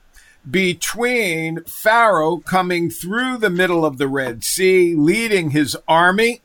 between 0.49 1.63
Pharaoh 1.65 2.39
coming 2.39 2.91
through 2.91 3.39
the 3.39 3.51
middle 3.51 3.85
of 3.85 3.99
the 3.99 4.09
Red 4.09 4.45
Sea, 4.45 4.95
leading 4.95 5.51
his 5.51 5.77
army, 5.87 6.43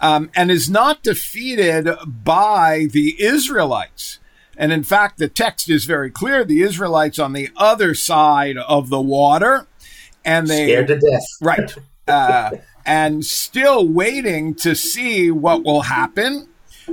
um, 0.00 0.30
and 0.34 0.50
is 0.50 0.70
not 0.70 1.02
defeated 1.02 1.88
by 2.06 2.86
the 2.90 3.22
Israelites. 3.22 4.18
And 4.56 4.72
in 4.72 4.82
fact, 4.82 5.18
the 5.18 5.28
text 5.28 5.70
is 5.70 5.84
very 5.84 6.10
clear. 6.10 6.44
The 6.44 6.62
Israelites 6.62 7.18
on 7.18 7.32
the 7.32 7.50
other 7.56 7.94
side 7.94 8.56
of 8.56 8.90
the 8.90 9.00
water, 9.00 9.66
and 10.24 10.48
they 10.48 10.66
scared 10.66 10.88
to 10.88 10.98
death. 10.98 11.24
right, 11.40 11.74
uh, 12.08 12.50
and 12.84 13.24
still 13.24 13.86
waiting 13.86 14.54
to 14.56 14.74
see 14.74 15.30
what 15.30 15.64
will 15.64 15.82
happen. 15.82 16.46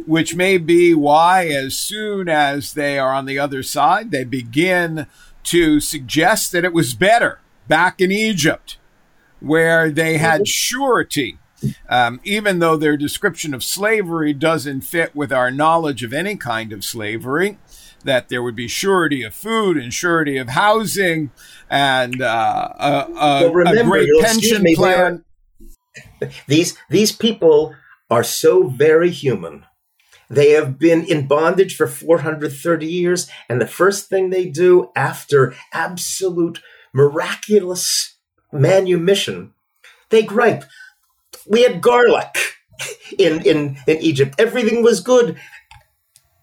Which 0.05 0.35
may 0.35 0.59
be 0.59 0.93
why, 0.93 1.47
as 1.47 1.75
soon 1.75 2.29
as 2.29 2.73
they 2.73 2.99
are 2.99 3.11
on 3.11 3.25
the 3.25 3.39
other 3.39 3.63
side, 3.63 4.11
they 4.11 4.23
begin 4.23 5.07
to 5.47 5.79
suggest 5.79 6.51
that 6.51 6.65
it 6.65 6.73
was 6.73 6.93
better 6.93 7.39
back 7.67 7.99
in 7.99 8.11
Egypt, 8.11 8.77
where 9.39 9.89
they 9.89 10.17
had 10.17 10.47
surety. 10.47 11.37
Um, 11.89 12.19
even 12.23 12.59
though 12.59 12.77
their 12.77 12.97
description 12.97 13.53
of 13.53 13.63
slavery 13.63 14.31
doesn't 14.31 14.81
fit 14.81 15.15
with 15.15 15.33
our 15.33 15.49
knowledge 15.49 16.03
of 16.03 16.13
any 16.13 16.35
kind 16.35 16.71
of 16.71 16.83
slavery, 16.83 17.57
that 18.03 18.29
there 18.29 18.43
would 18.43 18.55
be 18.55 18.67
surety 18.67 19.23
of 19.23 19.33
food 19.33 19.77
and 19.77 19.93
surety 19.93 20.37
of 20.37 20.49
housing 20.49 21.31
and 21.69 22.21
uh, 22.21 22.69
a, 22.77 23.07
a, 23.19 23.51
remember, 23.51 23.81
a 23.81 23.83
great 24.05 24.09
pension 24.21 24.63
me, 24.63 24.75
plan. 24.75 25.23
These 26.47 26.77
these 26.89 27.11
people 27.11 27.75
are 28.09 28.23
so 28.23 28.67
very 28.67 29.09
human. 29.09 29.65
They 30.29 30.51
have 30.51 30.77
been 30.77 31.05
in 31.05 31.27
bondage 31.27 31.75
for 31.75 31.87
430 31.87 32.85
years, 32.85 33.29
and 33.47 33.61
the 33.61 33.67
first 33.67 34.09
thing 34.09 34.29
they 34.29 34.45
do 34.45 34.91
after 34.95 35.55
absolute 35.73 36.61
miraculous 36.93 38.17
manumission, 38.51 39.53
they 40.09 40.23
gripe. 40.23 40.65
We 41.47 41.63
had 41.63 41.81
garlic 41.81 42.35
in, 43.17 43.41
in, 43.45 43.77
in 43.87 43.97
Egypt. 43.97 44.35
Everything 44.37 44.83
was 44.83 44.99
good. 44.99 45.37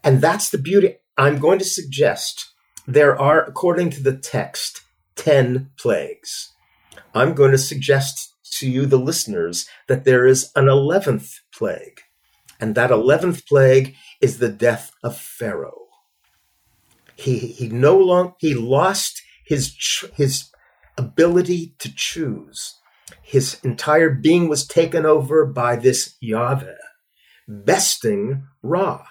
And 0.03 0.21
that's 0.21 0.50
the 0.50 0.59
beauty. 0.59 0.97
I'm 1.17 1.38
going 1.38 1.59
to 1.59 1.64
suggest 1.64 2.50
there 2.87 3.19
are, 3.19 3.43
according 3.43 3.91
to 3.91 4.03
the 4.03 4.17
text, 4.17 4.83
10 5.17 5.71
plagues. 5.79 6.53
I'm 7.14 7.35
going 7.35 7.53
to 7.53 7.59
suggest 7.59 8.35
to 8.59 8.71
you, 8.71 8.87
the 8.87 8.99
listeners, 8.99 9.67
that 9.88 10.05
there 10.05 10.26
is 10.26 10.50
an 10.55 10.67
11th 10.67 11.41
plague. 11.53 12.00
And 12.61 12.75
that 12.75 12.90
11th 12.90 13.46
plague 13.46 13.94
is 14.20 14.38
the 14.38 14.49
death 14.49 14.92
of 15.02 15.16
Pharaoh. 15.16 15.88
He, 17.16 17.38
he 17.38 17.68
no 17.68 17.96
longer, 17.96 18.32
he 18.38 18.54
lost 18.54 19.23
his, 19.44 19.75
his 20.14 20.50
ability 20.96 21.75
to 21.78 21.94
choose. 21.94 22.78
His 23.23 23.58
entire 23.62 24.11
being 24.11 24.49
was 24.49 24.66
taken 24.66 25.04
over 25.06 25.44
by 25.44 25.76
this 25.76 26.16
Yahweh, 26.20 26.75
besting 27.49 28.46
Ra. 28.62 29.06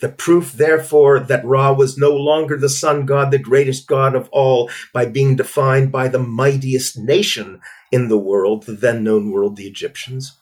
The 0.00 0.08
proof, 0.08 0.52
therefore, 0.52 1.18
that 1.18 1.44
Ra 1.44 1.72
was 1.72 1.98
no 1.98 2.10
longer 2.10 2.56
the 2.56 2.68
sun 2.68 3.04
god, 3.04 3.32
the 3.32 3.38
greatest 3.38 3.88
god 3.88 4.14
of 4.14 4.28
all, 4.30 4.70
by 4.92 5.06
being 5.06 5.34
defined 5.34 5.90
by 5.90 6.06
the 6.06 6.20
mightiest 6.20 6.96
nation 6.96 7.60
in 7.90 8.08
the 8.08 8.18
world, 8.18 8.64
the 8.64 8.72
then 8.72 9.02
known 9.02 9.32
world, 9.32 9.56
the 9.56 9.66
Egyptians. 9.66 10.38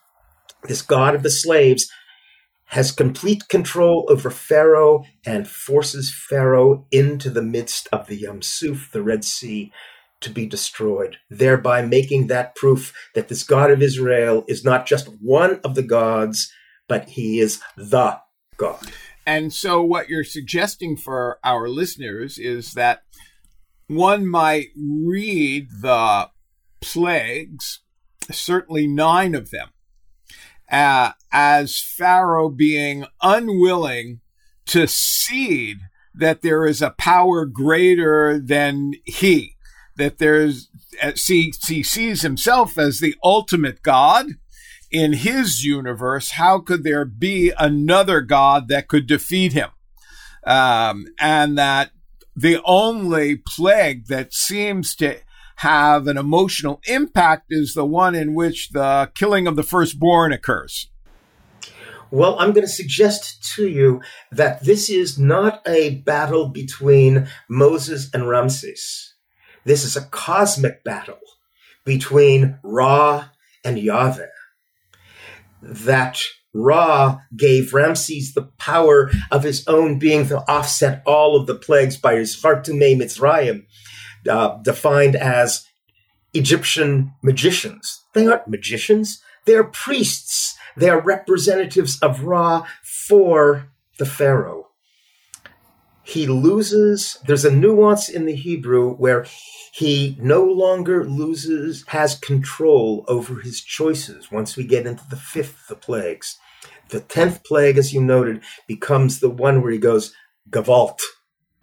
This 0.64 0.82
god 0.82 1.14
of 1.14 1.22
the 1.22 1.30
slaves 1.30 1.90
has 2.66 2.90
complete 2.90 3.48
control 3.48 4.06
over 4.08 4.30
Pharaoh 4.30 5.04
and 5.24 5.48
forces 5.48 6.12
Pharaoh 6.12 6.86
into 6.90 7.30
the 7.30 7.42
midst 7.42 7.88
of 7.92 8.06
the 8.06 8.16
Yam 8.16 8.42
Suf, 8.42 8.90
the 8.92 9.02
Red 9.02 9.24
Sea, 9.24 9.72
to 10.20 10.30
be 10.30 10.46
destroyed, 10.46 11.18
thereby 11.30 11.82
making 11.82 12.26
that 12.26 12.54
proof 12.56 12.92
that 13.14 13.28
this 13.28 13.42
God 13.42 13.70
of 13.70 13.82
Israel 13.82 14.44
is 14.48 14.64
not 14.64 14.86
just 14.86 15.08
one 15.20 15.60
of 15.62 15.74
the 15.74 15.82
gods, 15.82 16.50
but 16.88 17.10
he 17.10 17.38
is 17.38 17.60
the 17.76 18.18
God. 18.56 18.90
And 19.26 19.52
so, 19.52 19.82
what 19.82 20.08
you're 20.08 20.24
suggesting 20.24 20.96
for 20.96 21.38
our 21.44 21.68
listeners 21.68 22.38
is 22.38 22.72
that 22.74 23.02
one 23.88 24.26
might 24.26 24.68
read 24.76 25.68
the 25.80 26.30
plagues, 26.80 27.80
certainly 28.30 28.86
nine 28.86 29.34
of 29.34 29.50
them, 29.50 29.68
uh, 30.70 31.12
as 31.32 31.80
Pharaoh 31.80 32.48
being 32.48 33.06
unwilling 33.22 34.20
to 34.66 34.86
cede 34.86 35.78
that 36.14 36.42
there 36.42 36.66
is 36.66 36.82
a 36.82 36.90
power 36.90 37.44
greater 37.44 38.38
than 38.38 38.94
he, 39.04 39.56
that 39.96 40.18
there's, 40.18 40.68
uh, 41.02 41.12
see, 41.14 41.52
he 41.66 41.82
sees 41.82 42.22
himself 42.22 42.78
as 42.78 43.00
the 43.00 43.14
ultimate 43.22 43.82
God 43.82 44.26
in 44.90 45.12
his 45.12 45.64
universe. 45.64 46.32
How 46.32 46.58
could 46.58 46.84
there 46.84 47.04
be 47.04 47.52
another 47.58 48.20
God 48.20 48.68
that 48.68 48.88
could 48.88 49.06
defeat 49.06 49.52
him? 49.52 49.70
Um, 50.46 51.06
and 51.20 51.58
that 51.58 51.90
the 52.34 52.60
only 52.64 53.36
plague 53.36 54.06
that 54.06 54.32
seems 54.32 54.94
to 54.96 55.18
have 55.56 56.06
an 56.06 56.16
emotional 56.16 56.80
impact 56.86 57.46
is 57.50 57.74
the 57.74 57.86
one 57.86 58.14
in 58.14 58.34
which 58.34 58.70
the 58.70 59.10
killing 59.14 59.46
of 59.46 59.56
the 59.56 59.62
firstborn 59.62 60.32
occurs. 60.32 60.90
Well, 62.10 62.38
I'm 62.38 62.52
going 62.52 62.66
to 62.66 62.72
suggest 62.72 63.42
to 63.54 63.66
you 63.66 64.00
that 64.30 64.64
this 64.64 64.88
is 64.88 65.18
not 65.18 65.66
a 65.66 65.96
battle 65.96 66.48
between 66.48 67.28
Moses 67.48 68.08
and 68.14 68.28
Ramses. 68.28 69.14
This 69.64 69.82
is 69.82 69.96
a 69.96 70.04
cosmic 70.04 70.84
battle 70.84 71.18
between 71.84 72.58
Ra 72.62 73.30
and 73.64 73.78
Yahweh. 73.78 74.26
That 75.62 76.22
Ra 76.54 77.18
gave 77.36 77.74
Ramses 77.74 78.34
the 78.34 78.50
power 78.58 79.10
of 79.30 79.42
his 79.42 79.66
own 79.66 79.98
being 79.98 80.26
to 80.28 80.38
offset 80.48 81.02
all 81.04 81.36
of 81.36 81.46
the 81.46 81.54
plagues 81.54 81.96
by 81.96 82.14
his 82.14 82.40
Hartumei 82.40 82.96
Mitzrayim, 82.96 83.66
uh, 84.28 84.58
defined 84.62 85.16
as 85.16 85.66
Egyptian 86.34 87.12
magicians. 87.22 88.04
They 88.14 88.26
aren't 88.26 88.48
magicians, 88.48 89.22
they're 89.46 89.64
priests. 89.64 90.56
They 90.76 90.90
are 90.90 91.00
representatives 91.00 91.98
of 92.00 92.24
Ra 92.24 92.66
for 92.82 93.70
the 93.98 94.04
Pharaoh. 94.04 94.68
He 96.02 96.26
loses, 96.26 97.16
there's 97.26 97.44
a 97.44 97.50
nuance 97.50 98.08
in 98.08 98.26
the 98.26 98.34
Hebrew 98.34 98.94
where 98.94 99.26
he 99.72 100.16
no 100.20 100.44
longer 100.44 101.04
loses, 101.04 101.84
has 101.88 102.14
control 102.14 103.04
over 103.08 103.40
his 103.40 103.60
choices 103.60 104.30
once 104.30 104.56
we 104.56 104.64
get 104.64 104.86
into 104.86 105.02
the 105.08 105.16
fifth, 105.16 105.62
of 105.62 105.68
the 105.68 105.74
plagues. 105.74 106.38
The 106.90 107.00
tenth 107.00 107.42
plague, 107.42 107.76
as 107.76 107.92
you 107.92 108.00
noted, 108.00 108.42
becomes 108.68 109.18
the 109.18 109.30
one 109.30 109.62
where 109.62 109.72
he 109.72 109.78
goes, 109.78 110.14
Gavalt, 110.48 111.00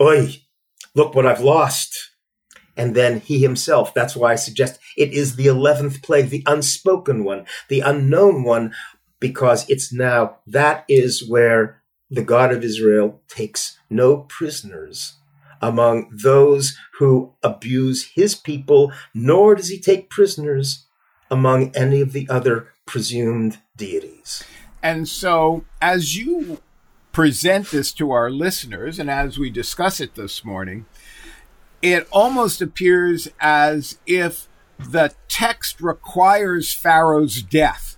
oi, 0.01 0.41
look 0.93 1.15
what 1.15 1.25
I've 1.25 1.41
lost. 1.41 2.11
And 2.75 2.95
then 2.95 3.19
he 3.19 3.39
himself, 3.39 3.93
that's 3.93 4.15
why 4.15 4.31
I 4.31 4.35
suggest 4.35 4.79
it 4.97 5.13
is 5.13 5.35
the 5.35 5.47
11th 5.47 6.01
plague, 6.01 6.29
the 6.29 6.43
unspoken 6.45 7.23
one, 7.23 7.45
the 7.69 7.81
unknown 7.81 8.43
one, 8.43 8.73
because 9.19 9.69
it's 9.69 9.93
now, 9.93 10.37
that 10.47 10.83
is 10.89 11.27
where 11.27 11.81
the 12.09 12.23
God 12.23 12.51
of 12.51 12.63
Israel 12.63 13.21
takes 13.27 13.77
no 13.89 14.17
prisoners 14.17 15.15
among 15.61 16.09
those 16.11 16.77
who 16.99 17.33
abuse 17.41 18.11
his 18.15 18.35
people, 18.35 18.91
nor 19.13 19.55
does 19.55 19.69
he 19.69 19.79
take 19.79 20.09
prisoners 20.09 20.85
among 21.31 21.75
any 21.75 22.01
of 22.01 22.11
the 22.11 22.27
other 22.29 22.67
presumed 22.85 23.59
deities. 23.77 24.43
And 24.81 25.07
so, 25.07 25.63
as 25.81 26.17
you 26.17 26.59
present 27.13 27.71
this 27.71 27.93
to 27.93 28.11
our 28.11 28.29
listeners, 28.29 28.99
and 28.99 29.09
as 29.09 29.39
we 29.39 29.49
discuss 29.49 30.01
it 30.01 30.15
this 30.15 30.43
morning, 30.43 30.85
it 31.83 32.07
almost 32.11 32.61
appears 32.61 33.27
as 33.41 33.99
if 34.07 34.47
the 34.79 35.13
text 35.27 35.81
requires 35.81 36.73
Pharaoh's 36.73 37.41
death. 37.41 37.97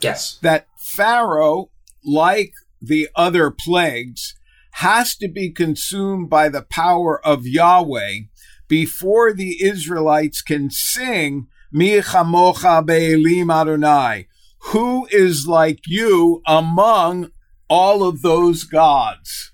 Yes. 0.00 0.38
That 0.40 0.66
Pharaoh, 0.78 1.70
like 2.02 2.54
the 2.80 3.08
other 3.14 3.50
plagues, 3.50 4.34
has 4.72 5.14
to 5.16 5.28
be 5.28 5.50
consumed 5.50 6.30
by 6.30 6.48
the 6.48 6.62
power 6.62 7.24
of 7.24 7.46
Yahweh 7.46 8.20
before 8.68 9.34
the 9.34 9.62
Israelites 9.62 10.40
can 10.40 10.70
sing 10.70 11.46
Mi 11.70 12.00
chamocha 12.00 12.84
be'elim 12.84 13.50
Adonai. 13.50 14.28
Who 14.68 15.06
is 15.10 15.46
like 15.46 15.80
you 15.86 16.40
among 16.46 17.32
all 17.68 18.02
of 18.02 18.22
those 18.22 18.64
gods? 18.64 19.52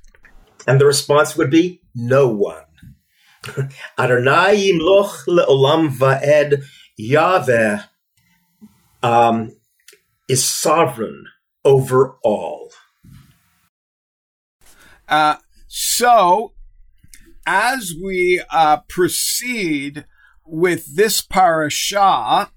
And 0.68 0.80
the 0.80 0.86
response 0.86 1.36
would 1.36 1.50
be 1.50 1.79
no 1.94 2.28
one. 2.28 2.64
Adonai 3.98 4.56
yimloch 4.56 5.26
le'olam 5.26 5.88
va'ed 5.90 6.62
Yahweh 6.96 7.80
um, 9.02 9.56
is 10.28 10.44
sovereign 10.44 11.24
over 11.64 12.16
all. 12.22 12.70
Uh, 15.08 15.36
so, 15.66 16.52
as 17.46 17.94
we 18.00 18.42
uh, 18.50 18.78
proceed 18.88 20.04
with 20.44 20.94
this 20.94 21.20
parasha, 21.20 22.50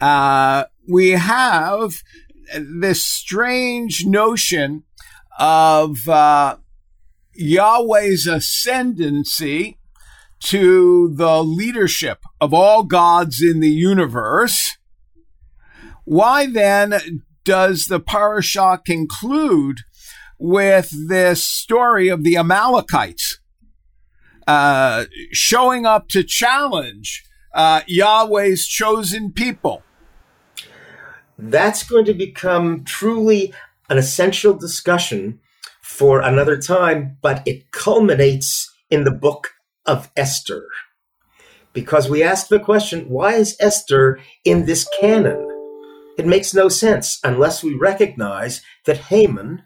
uh, 0.00 0.64
we 0.88 1.10
have 1.10 2.02
this 2.56 3.04
strange 3.04 4.06
notion 4.06 4.84
of 5.38 6.08
uh, 6.08 6.56
Yahweh's 7.38 8.26
ascendancy 8.26 9.78
to 10.40 11.14
the 11.14 11.42
leadership 11.42 12.18
of 12.40 12.52
all 12.52 12.82
gods 12.82 13.40
in 13.40 13.60
the 13.60 13.70
universe. 13.70 14.76
Why 16.04 16.46
then 16.46 17.22
does 17.44 17.86
the 17.86 18.00
parasha 18.00 18.80
conclude 18.84 19.78
with 20.38 20.92
this 21.08 21.42
story 21.42 22.08
of 22.08 22.24
the 22.24 22.36
Amalekites 22.36 23.38
uh, 24.46 25.04
showing 25.32 25.86
up 25.86 26.08
to 26.08 26.24
challenge 26.24 27.24
uh, 27.54 27.82
Yahweh's 27.86 28.66
chosen 28.66 29.32
people? 29.32 29.82
That's 31.38 31.84
going 31.84 32.04
to 32.06 32.14
become 32.14 32.82
truly 32.84 33.54
an 33.88 33.96
essential 33.96 34.54
discussion 34.54 35.40
for 35.88 36.20
another 36.20 36.60
time, 36.60 37.16
but 37.22 37.42
it 37.46 37.72
culminates 37.72 38.70
in 38.90 39.04
the 39.04 39.10
book 39.10 39.54
of 39.86 40.10
Esther. 40.14 40.66
Because 41.72 42.10
we 42.10 42.22
ask 42.22 42.48
the 42.48 42.60
question, 42.60 43.08
why 43.08 43.32
is 43.32 43.56
Esther 43.58 44.20
in 44.44 44.66
this 44.66 44.86
canon? 45.00 45.48
It 46.18 46.26
makes 46.26 46.52
no 46.52 46.68
sense 46.68 47.18
unless 47.24 47.64
we 47.64 47.74
recognize 47.74 48.60
that 48.84 48.98
Haman 49.08 49.62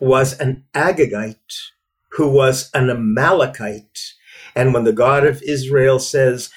was 0.00 0.40
an 0.40 0.64
Agagite 0.74 1.70
who 2.12 2.30
was 2.30 2.70
an 2.72 2.88
Amalekite. 2.88 4.14
And 4.54 4.72
when 4.72 4.84
the 4.84 4.92
God 4.92 5.26
of 5.26 5.42
Israel 5.42 5.98
says, 5.98 6.50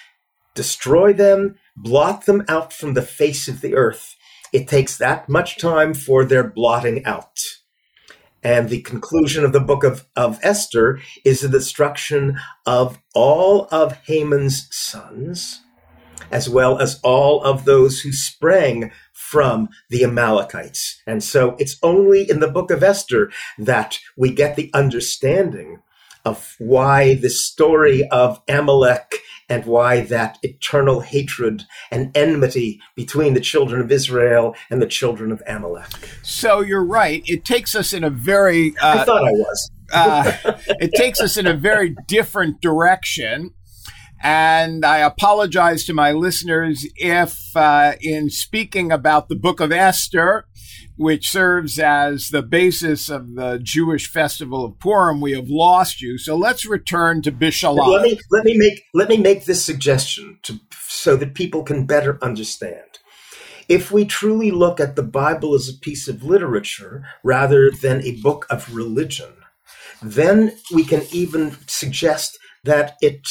destroy 0.56 1.12
them, 1.12 1.60
blot 1.76 2.26
them 2.26 2.46
out 2.48 2.72
from 2.72 2.94
the 2.94 3.02
face 3.02 3.50
of 3.50 3.60
the 3.60 3.76
earth, 3.76 4.16
it 4.54 4.70
takes 4.70 4.98
that 4.98 5.28
much 5.28 5.58
time 5.58 5.94
for 5.94 6.24
their 6.24 6.46
blotting 6.46 7.04
out. 7.06 7.38
And 8.44 8.70
the 8.70 8.82
conclusion 8.82 9.44
of 9.44 9.54
the 9.54 9.60
book 9.60 9.84
of, 9.84 10.06
of 10.16 10.40
Esther 10.42 11.00
is 11.26 11.42
the 11.42 11.50
destruction 11.50 12.40
of 12.66 13.00
all 13.14 13.68
of 13.72 13.98
Haman's 14.06 14.68
sons, 14.72 15.62
as 16.32 16.50
well 16.50 16.78
as 16.80 17.00
all 17.04 17.44
of 17.44 17.66
those 17.66 18.02
who 18.02 18.14
sprang 18.14 18.92
from 19.14 19.70
the 19.90 20.04
Amalekites. 20.04 21.02
And 21.06 21.24
so 21.24 21.56
it's 21.60 21.78
only 21.84 22.30
in 22.30 22.40
the 22.40 22.50
book 22.50 22.72
of 22.72 22.84
Esther 22.84 23.32
that 23.58 24.00
we 24.16 24.32
get 24.34 24.56
the 24.56 24.72
understanding 24.74 25.82
of 26.30 26.56
why 26.60 27.16
the 27.16 27.30
story 27.30 28.08
of 28.10 28.40
Amalek 28.48 29.16
and 29.50 29.66
why 29.66 30.02
that 30.02 30.38
eternal 30.44 31.00
hatred 31.02 31.64
and 31.90 32.16
enmity 32.16 32.80
between 32.96 33.34
the 33.34 33.40
children 33.40 33.82
of 33.82 33.92
Israel 33.92 34.56
and 34.70 34.80
the 34.80 34.86
children 34.86 35.32
of 35.32 35.42
Amalek. 35.48 35.90
So 36.22 36.62
you're 36.62 36.86
right. 36.86 37.24
It 37.26 37.46
takes 37.46 37.76
us 37.76 37.92
in 37.92 38.04
a 38.04 38.12
very. 38.12 38.78
Uh, 38.78 39.00
I 39.00 39.06
thought 39.06 39.28
I 39.28 39.32
was. 39.32 39.72
uh, 39.92 40.34
it 40.80 40.94
takes 40.94 41.20
us 41.20 41.36
in 41.36 41.48
a 41.48 41.56
very 41.56 41.96
different 42.08 42.62
direction. 42.62 43.52
And 44.22 44.86
I 44.86 45.00
apologize 45.00 45.86
to 45.86 45.94
my 45.94 46.12
listeners 46.12 46.86
if, 46.96 47.56
uh, 47.56 47.94
in 48.02 48.30
speaking 48.30 48.92
about 48.92 49.30
the 49.30 49.36
book 49.36 49.60
of 49.60 49.72
Esther, 49.72 50.46
which 50.98 51.30
serves 51.30 51.80
as 51.80 52.28
the 52.28 52.42
basis 52.42 53.10
of 53.10 53.36
the 53.36 53.58
Jewish 53.64 54.12
festival 54.12 54.66
of 54.66 54.78
Purim, 54.80 55.22
we 55.22 55.32
have 55.32 55.48
lost 55.48 56.02
you. 56.02 56.18
So 56.18 56.36
let's 56.36 56.66
return 56.66 57.22
to 57.22 57.32
Bishalach. 57.32 57.88
Let 57.88 58.02
me 58.04 58.20
let 58.32 58.44
me 58.44 58.58
make 58.58 58.84
let 58.94 59.08
me 59.08 59.18
make 59.18 59.46
this 59.46 59.64
suggestion 59.64 60.40
to, 60.44 60.60
so 60.88 61.16
that 61.16 61.36
people 61.36 61.64
can 61.64 61.86
better 61.86 62.18
understand. 62.22 63.00
If 63.70 63.92
we 63.92 64.04
truly 64.04 64.52
look 64.52 64.82
at 64.82 64.98
the 64.98 65.04
Bible 65.04 65.54
as 65.54 65.70
a 65.70 65.78
piece 65.80 66.10
of 66.10 66.24
literature 66.24 67.06
rather 67.24 67.72
than 67.72 68.02
a 68.02 68.20
book 68.22 68.46
of 68.50 68.76
religion, 68.76 69.32
then 70.02 70.58
we 70.74 70.84
can 70.84 71.04
even 71.14 71.56
suggest 71.68 72.38
that 72.66 72.98
it 73.00 73.22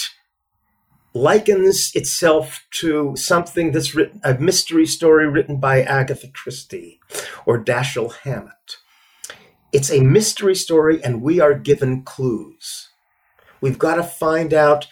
likens 1.14 1.92
itself 1.94 2.66
to 2.71 3.14
something 3.16 3.73
that's 3.73 3.94
written, 3.94 4.21
a 4.25 4.35
mystery 4.35 4.87
story 4.87 5.27
written 5.29 5.59
by 5.59 5.83
Agatha 5.83 6.29
Christie 6.29 7.01
or 7.47 7.62
Dashiell 7.62 8.14
Hammett. 8.23 8.77
It's 9.73 9.90
a 9.90 10.01
mystery 10.01 10.55
story, 10.55 11.03
and 11.03 11.23
we 11.23 11.40
are 11.40 11.55
given 11.55 12.03
clues. 12.03 12.88
We've 13.61 13.79
got 13.79 13.97
to 13.97 14.03
find 14.03 14.55
out 14.55 14.87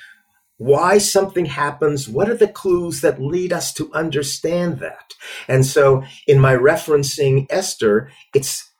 why 0.58 0.98
something 0.98 1.46
happens. 1.46 2.08
What 2.08 2.28
are 2.28 2.36
the 2.36 2.48
clues 2.48 3.00
that 3.00 3.20
lead 3.20 3.52
us 3.52 3.72
to 3.74 3.92
understand 3.92 4.78
that? 4.80 5.14
And 5.48 5.64
so, 5.64 6.04
in 6.26 6.40
my 6.40 6.54
referencing 6.54 7.46
Esther, 7.50 8.10
it's 8.34 8.70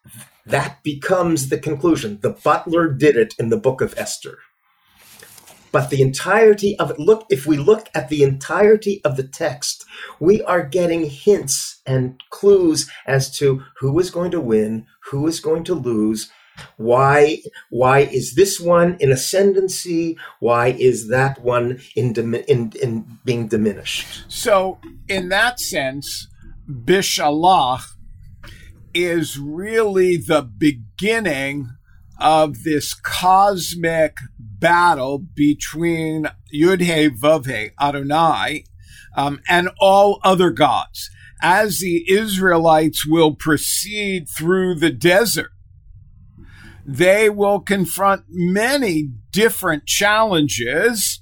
that 0.44 0.83
becomes 0.83 1.49
the 1.49 1.59
conclusion. 1.59 2.18
The 2.20 2.31
butler 2.31 2.92
did 2.92 3.16
it 3.16 3.35
in 3.38 3.51
the 3.51 3.57
book 3.57 3.81
of 3.81 3.94
Esther. 3.96 4.38
But 5.77 5.91
the 5.91 6.01
entirety 6.01 6.75
of 6.79 6.93
it, 6.93 6.99
look, 6.99 7.27
if 7.29 7.45
we 7.45 7.59
look 7.59 7.91
at 7.95 8.09
the 8.09 8.23
entirety 8.23 9.03
of 9.05 9.19
the 9.19 9.23
text, 9.23 9.85
we 10.19 10.41
are 10.45 10.62
getting 10.62 11.05
hints 11.05 11.83
and 11.85 12.19
clues 12.31 12.91
as 13.07 13.31
to 13.37 13.62
who 13.81 13.99
is 13.99 14.09
going 14.09 14.31
to 14.31 14.41
win, 14.41 14.87
who 15.11 15.27
is 15.27 15.39
going 15.39 15.65
to 15.65 15.75
lose, 15.75 16.31
why 16.79 17.43
why 17.69 17.99
is 17.99 18.37
this 18.37 18.59
one 18.59 18.97
in 19.01 19.12
ascendancy 19.12 20.17
why 20.41 20.69
is 20.69 21.09
that 21.11 21.43
one 21.43 21.79
in, 21.95 22.15
in, 22.49 22.73
in 22.81 23.19
being 23.27 23.47
diminished? 23.47 24.25
So 24.29 24.79
in 25.07 25.29
that 25.29 25.61
sense 25.61 26.27
bishalach 26.67 27.85
is 28.95 29.39
really 29.39 30.17
the 30.17 30.41
beginning 30.41 31.76
of 32.18 32.62
this 32.62 32.94
cosmic 32.94 34.16
battle 34.38 35.18
between 35.18 36.26
Yud-He 36.55 37.11
Vav-He, 37.11 37.70
Adonai, 37.81 38.64
um, 39.16 39.40
and 39.48 39.70
all 39.81 40.20
other 40.22 40.50
gods. 40.50 41.11
As 41.42 41.81
the 41.81 42.11
Israelites 42.11 43.07
will 43.07 43.35
proceed 43.35 44.29
through 44.29 44.76
the 44.76 44.90
desert, 44.90 45.50
they 46.87 47.29
will 47.29 47.61
confront 47.61 48.24
many 48.29 49.11
different 49.33 49.87
challenges, 49.87 51.20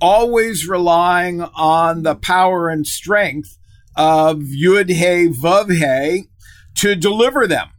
always 0.00 0.68
relying 0.68 1.42
on 1.42 2.02
the 2.02 2.14
power 2.14 2.68
and 2.68 2.86
strength 2.86 3.58
of 3.96 4.38
Yud-He 4.38 5.28
Vav-He 5.28 6.28
to 6.76 6.94
deliver 6.94 7.46
them. 7.46 7.70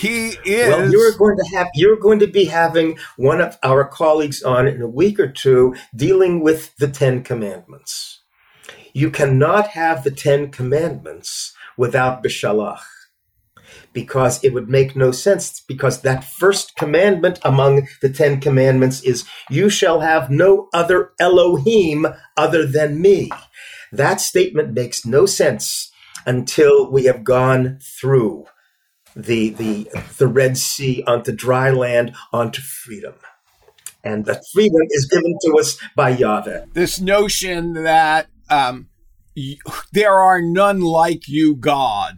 He 0.00 0.28
is. 0.46 0.68
Well, 0.68 0.90
you're 0.90 1.12
going 1.12 1.36
to 1.36 1.56
have 1.56 1.68
you're 1.74 2.00
going 2.00 2.20
to 2.20 2.26
be 2.26 2.46
having 2.46 2.98
one 3.18 3.42
of 3.42 3.58
our 3.62 3.84
colleagues 3.84 4.42
on 4.42 4.66
in 4.66 4.80
a 4.80 4.88
week 4.88 5.20
or 5.20 5.30
two 5.30 5.74
dealing 5.94 6.40
with 6.40 6.74
the 6.76 6.88
Ten 6.88 7.22
Commandments. 7.22 8.22
You 8.94 9.10
cannot 9.10 9.68
have 9.68 10.02
the 10.02 10.10
Ten 10.10 10.50
Commandments 10.50 11.54
without 11.76 12.22
Bishalach. 12.22 12.80
Because 13.92 14.42
it 14.42 14.54
would 14.54 14.68
make 14.68 14.96
no 14.96 15.10
sense, 15.10 15.60
because 15.60 16.00
that 16.00 16.24
first 16.24 16.76
commandment 16.76 17.38
among 17.44 17.88
the 18.00 18.08
Ten 18.08 18.40
Commandments 18.40 19.02
is, 19.02 19.26
You 19.50 19.68
shall 19.68 20.00
have 20.00 20.30
no 20.30 20.68
other 20.72 21.12
Elohim 21.20 22.06
other 22.36 22.66
than 22.66 23.02
me. 23.02 23.30
That 23.92 24.20
statement 24.20 24.72
makes 24.72 25.04
no 25.04 25.26
sense 25.26 25.92
until 26.24 26.90
we 26.90 27.04
have 27.04 27.22
gone 27.22 27.80
through 27.82 28.46
the 29.24 29.50
the 29.50 29.88
the 30.18 30.26
Red 30.26 30.56
Sea 30.56 31.02
onto 31.06 31.32
dry 31.32 31.70
land 31.70 32.14
onto 32.32 32.60
freedom. 32.60 33.14
And 34.02 34.24
that 34.24 34.42
freedom 34.52 34.80
is 34.88 35.06
given 35.06 35.36
to 35.42 35.58
us 35.58 35.78
by 35.94 36.10
Yahweh. 36.10 36.66
This 36.72 37.00
notion 37.00 37.74
that 37.74 38.28
um, 38.48 38.88
there 39.92 40.14
are 40.14 40.40
none 40.40 40.80
like 40.80 41.28
you, 41.28 41.54
God, 41.54 42.16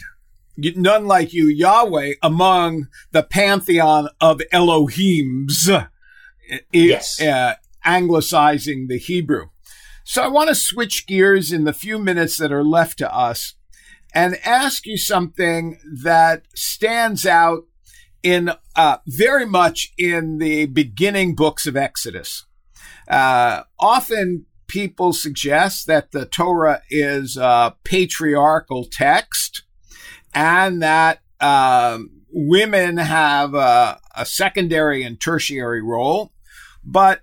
none 0.56 1.06
like 1.06 1.32
you, 1.32 1.46
Yahweh, 1.46 2.14
among 2.22 2.86
the 3.10 3.24
pantheon 3.24 4.08
of 4.20 4.40
Elohims, 4.52 5.88
yes. 6.72 7.20
Uh, 7.20 7.54
anglicizing 7.84 8.86
the 8.86 8.98
Hebrew. 8.98 9.46
So 10.04 10.22
I 10.22 10.28
want 10.28 10.48
to 10.48 10.54
switch 10.54 11.06
gears 11.06 11.52
in 11.52 11.64
the 11.64 11.72
few 11.72 11.98
minutes 11.98 12.36
that 12.38 12.52
are 12.52 12.64
left 12.64 12.98
to 12.98 13.12
us 13.12 13.54
and 14.14 14.38
ask 14.44 14.86
you 14.86 14.96
something 14.96 15.78
that 16.02 16.42
stands 16.54 17.26
out 17.26 17.64
in 18.22 18.50
uh, 18.76 18.98
very 19.06 19.46
much 19.46 19.92
in 19.98 20.38
the 20.38 20.66
beginning 20.66 21.34
books 21.34 21.66
of 21.66 21.76
Exodus. 21.76 22.46
Uh, 23.08 23.62
often 23.80 24.46
people 24.68 25.12
suggest 25.12 25.86
that 25.86 26.12
the 26.12 26.24
Torah 26.24 26.82
is 26.88 27.36
a 27.36 27.74
patriarchal 27.84 28.84
text 28.84 29.64
and 30.34 30.80
that 30.82 31.20
um, 31.40 32.22
women 32.30 32.96
have 32.96 33.54
a, 33.54 34.00
a 34.16 34.24
secondary 34.24 35.02
and 35.02 35.20
tertiary 35.20 35.82
role. 35.82 36.32
But 36.84 37.22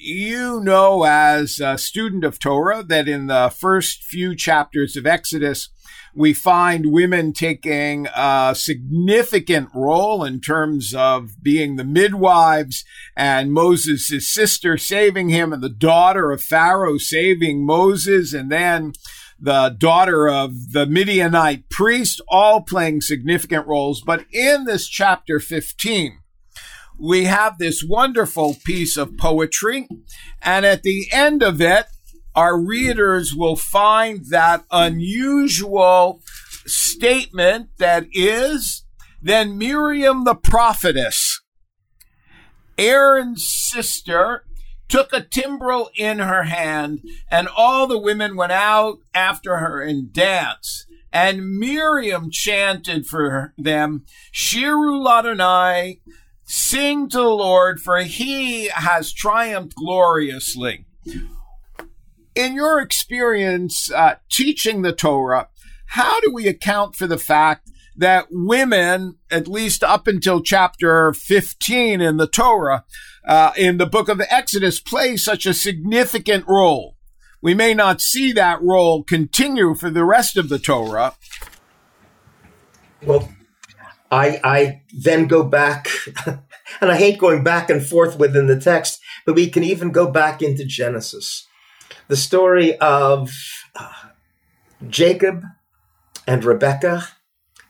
you 0.00 0.60
know, 0.60 1.02
as 1.04 1.58
a 1.58 1.76
student 1.76 2.22
of 2.22 2.38
Torah, 2.38 2.84
that 2.84 3.08
in 3.08 3.26
the 3.26 3.52
first 3.54 4.04
few 4.04 4.36
chapters 4.36 4.96
of 4.96 5.06
Exodus, 5.06 5.70
we 6.14 6.32
find 6.32 6.92
women 6.92 7.32
taking 7.32 8.06
a 8.14 8.54
significant 8.56 9.68
role 9.74 10.24
in 10.24 10.40
terms 10.40 10.94
of 10.94 11.42
being 11.42 11.76
the 11.76 11.84
midwives 11.84 12.84
and 13.16 13.52
Moses' 13.52 14.32
sister 14.32 14.76
saving 14.76 15.28
him 15.28 15.52
and 15.52 15.62
the 15.62 15.68
daughter 15.68 16.30
of 16.30 16.42
Pharaoh 16.42 16.98
saving 16.98 17.64
Moses 17.64 18.32
and 18.32 18.50
then 18.50 18.92
the 19.40 19.76
daughter 19.78 20.28
of 20.28 20.72
the 20.72 20.86
Midianite 20.86 21.68
priest, 21.70 22.20
all 22.28 22.62
playing 22.62 23.00
significant 23.00 23.66
roles. 23.66 24.00
But 24.00 24.24
in 24.32 24.64
this 24.64 24.88
chapter 24.88 25.38
15, 25.38 26.18
we 26.98 27.24
have 27.24 27.58
this 27.58 27.84
wonderful 27.84 28.56
piece 28.64 28.96
of 28.96 29.16
poetry. 29.16 29.88
And 30.42 30.66
at 30.66 30.82
the 30.82 31.06
end 31.12 31.42
of 31.42 31.60
it, 31.60 31.86
our 32.34 32.58
readers 32.58 33.34
will 33.34 33.56
find 33.56 34.26
that 34.30 34.64
unusual 34.70 36.20
statement 36.66 37.70
that 37.78 38.06
is, 38.12 38.84
then 39.20 39.58
Miriam 39.58 40.24
the 40.24 40.34
prophetess, 40.34 41.40
Aaron's 42.76 43.48
sister, 43.48 44.44
took 44.88 45.12
a 45.12 45.20
timbrel 45.20 45.90
in 45.96 46.18
her 46.18 46.44
hand, 46.44 47.00
and 47.30 47.48
all 47.48 47.86
the 47.86 47.98
women 47.98 48.36
went 48.36 48.52
out 48.52 48.98
after 49.14 49.58
her 49.58 49.82
and 49.82 50.12
danced. 50.12 50.86
And 51.12 51.58
Miriam 51.58 52.30
chanted 52.30 53.06
for 53.06 53.54
them, 53.56 54.04
Shiru 54.32 55.02
Ladonai, 55.04 56.00
sing 56.44 57.08
to 57.08 57.16
the 57.16 57.22
Lord, 57.24 57.80
for 57.80 57.98
he 58.00 58.68
has 58.68 59.12
triumphed 59.12 59.74
gloriously. 59.74 60.86
In 62.38 62.54
your 62.54 62.80
experience 62.80 63.90
uh, 63.90 64.14
teaching 64.30 64.82
the 64.82 64.92
Torah, 64.92 65.48
how 65.86 66.20
do 66.20 66.32
we 66.32 66.46
account 66.46 66.94
for 66.94 67.08
the 67.08 67.18
fact 67.18 67.68
that 67.96 68.28
women, 68.30 69.16
at 69.28 69.48
least 69.48 69.82
up 69.82 70.06
until 70.06 70.40
chapter 70.40 71.12
15 71.12 72.00
in 72.00 72.16
the 72.16 72.28
Torah, 72.28 72.84
uh, 73.26 73.50
in 73.56 73.78
the 73.78 73.86
book 73.86 74.08
of 74.08 74.22
Exodus, 74.30 74.78
play 74.78 75.16
such 75.16 75.46
a 75.46 75.52
significant 75.52 76.44
role. 76.46 76.94
We 77.42 77.54
may 77.54 77.74
not 77.74 78.00
see 78.00 78.30
that 78.34 78.62
role 78.62 79.02
continue 79.02 79.74
for 79.74 79.90
the 79.90 80.04
rest 80.04 80.36
of 80.36 80.48
the 80.48 80.60
Torah. 80.60 81.14
Well, 83.02 83.32
I, 84.12 84.40
I 84.44 84.82
then 84.92 85.26
go 85.26 85.42
back, 85.42 85.88
and 86.80 86.92
I 86.92 86.96
hate 86.96 87.18
going 87.18 87.42
back 87.42 87.68
and 87.68 87.84
forth 87.84 88.16
within 88.16 88.46
the 88.46 88.60
text, 88.60 89.00
but 89.26 89.34
we 89.34 89.50
can 89.50 89.64
even 89.64 89.90
go 89.90 90.08
back 90.08 90.40
into 90.40 90.64
Genesis. 90.64 91.47
The 92.08 92.16
story 92.16 92.76
of 92.78 93.30
uh, 93.76 93.92
Jacob 94.88 95.44
and 96.26 96.44
Rebecca 96.44 97.08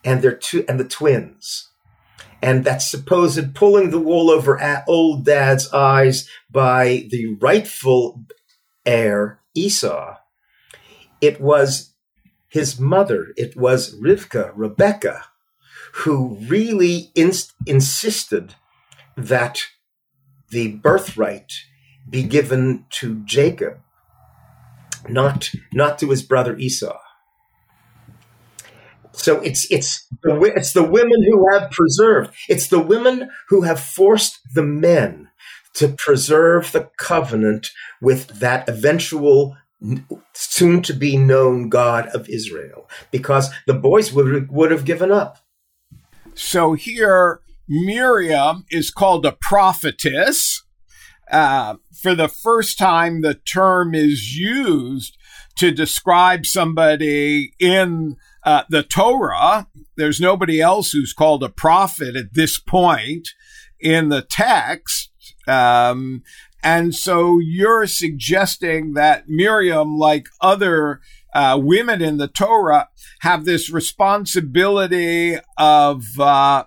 and 0.05 0.23
their 0.23 0.35
two 0.35 0.65
and 0.69 0.79
the 0.79 0.85
twins. 0.85 1.69
And 2.41 2.65
that 2.65 2.83
supposed 2.83 3.55
pulling 3.55 3.91
the 3.91 3.99
wool 3.99 4.31
over 4.31 4.61
old 4.87 5.25
dad's 5.25 5.73
eyes 5.73 6.29
by 6.51 7.07
the 7.11 7.37
rightful 7.41 8.25
heir 8.87 9.41
Esau. 9.55 10.17
It 11.21 11.41
was 11.41 11.95
his 12.49 12.79
mother, 12.79 13.29
it 13.37 13.57
was 13.57 13.95
Rivka, 13.97 14.53
Rebecca, 14.55 15.25
who 15.93 16.39
really 16.47 17.13
insisted 17.67 18.55
that 19.17 19.63
the 20.51 20.77
birthright 20.77 21.53
be 22.09 22.23
given 22.23 22.87
to 22.91 23.23
Jacob, 23.25 23.81
not, 25.11 25.51
not 25.73 25.99
to 25.99 26.11
his 26.11 26.23
brother 26.23 26.57
Esau. 26.57 26.99
So 29.13 29.41
it's 29.41 29.71
it's 29.71 30.07
the, 30.23 30.53
it's 30.55 30.73
the 30.73 30.85
women 30.85 31.23
who 31.29 31.47
have 31.53 31.71
preserved. 31.73 32.35
It's 32.49 32.69
the 32.69 32.81
women 32.81 33.31
who 33.49 33.63
have 33.63 33.81
forced 33.81 34.39
the 34.55 34.63
men 34.63 35.29
to 35.75 35.89
preserve 35.89 36.73
the 36.73 36.91
covenant 36.99 37.69
with 38.01 38.29
that 38.41 38.69
eventual 38.69 39.57
soon 40.35 40.83
to 40.83 40.93
be 40.93 41.17
known 41.17 41.69
God 41.69 42.09
of 42.09 42.29
Israel 42.29 42.89
because 43.11 43.51
the 43.67 43.75
boys 43.75 44.13
would 44.13 44.51
would 44.51 44.71
have 44.71 44.85
given 44.85 45.11
up. 45.11 45.39
So 46.35 46.75
here 46.75 47.41
Miriam 47.69 48.65
is 48.71 48.91
called 48.91 49.27
a 49.27 49.33
prophetess. 49.33 50.63
Uh, 51.31 51.77
for 51.93 52.15
the 52.15 52.29
first 52.29 52.79
time, 52.79 53.21
the 53.21 53.35
term 53.35 53.95
is 53.95 54.37
used 54.37 55.17
to 55.57 55.71
describe 55.71 56.47
somebody 56.47 57.53
in 57.59 58.17
uh, 58.45 58.63
the 58.69 58.83
Torah. 58.83 59.67
There's 59.97 60.21
nobody 60.21 60.61
else 60.61 60.93
who's 60.93 61.13
called 61.13 61.43
a 61.43 61.49
prophet 61.49 62.17
at 62.17 62.35
this 62.35 62.59
point 62.59 63.29
in 63.81 64.09
the 64.09 64.23
text. 64.23 65.11
Um, 65.47 66.23
and 66.63 66.95
so 66.95 67.39
you're 67.39 67.87
suggesting 67.87 68.95
that 68.95 69.29
Miriam, 69.29 69.97
like 69.97 70.29
other 70.41 71.01
uh, 71.35 71.59
women 71.61 72.03
in 72.03 72.19
the 72.19 72.29
Torah, 72.29 72.89
have 73.21 73.45
this 73.45 73.71
responsibility 73.71 75.39
of 75.57 76.05
uh, 76.19 76.65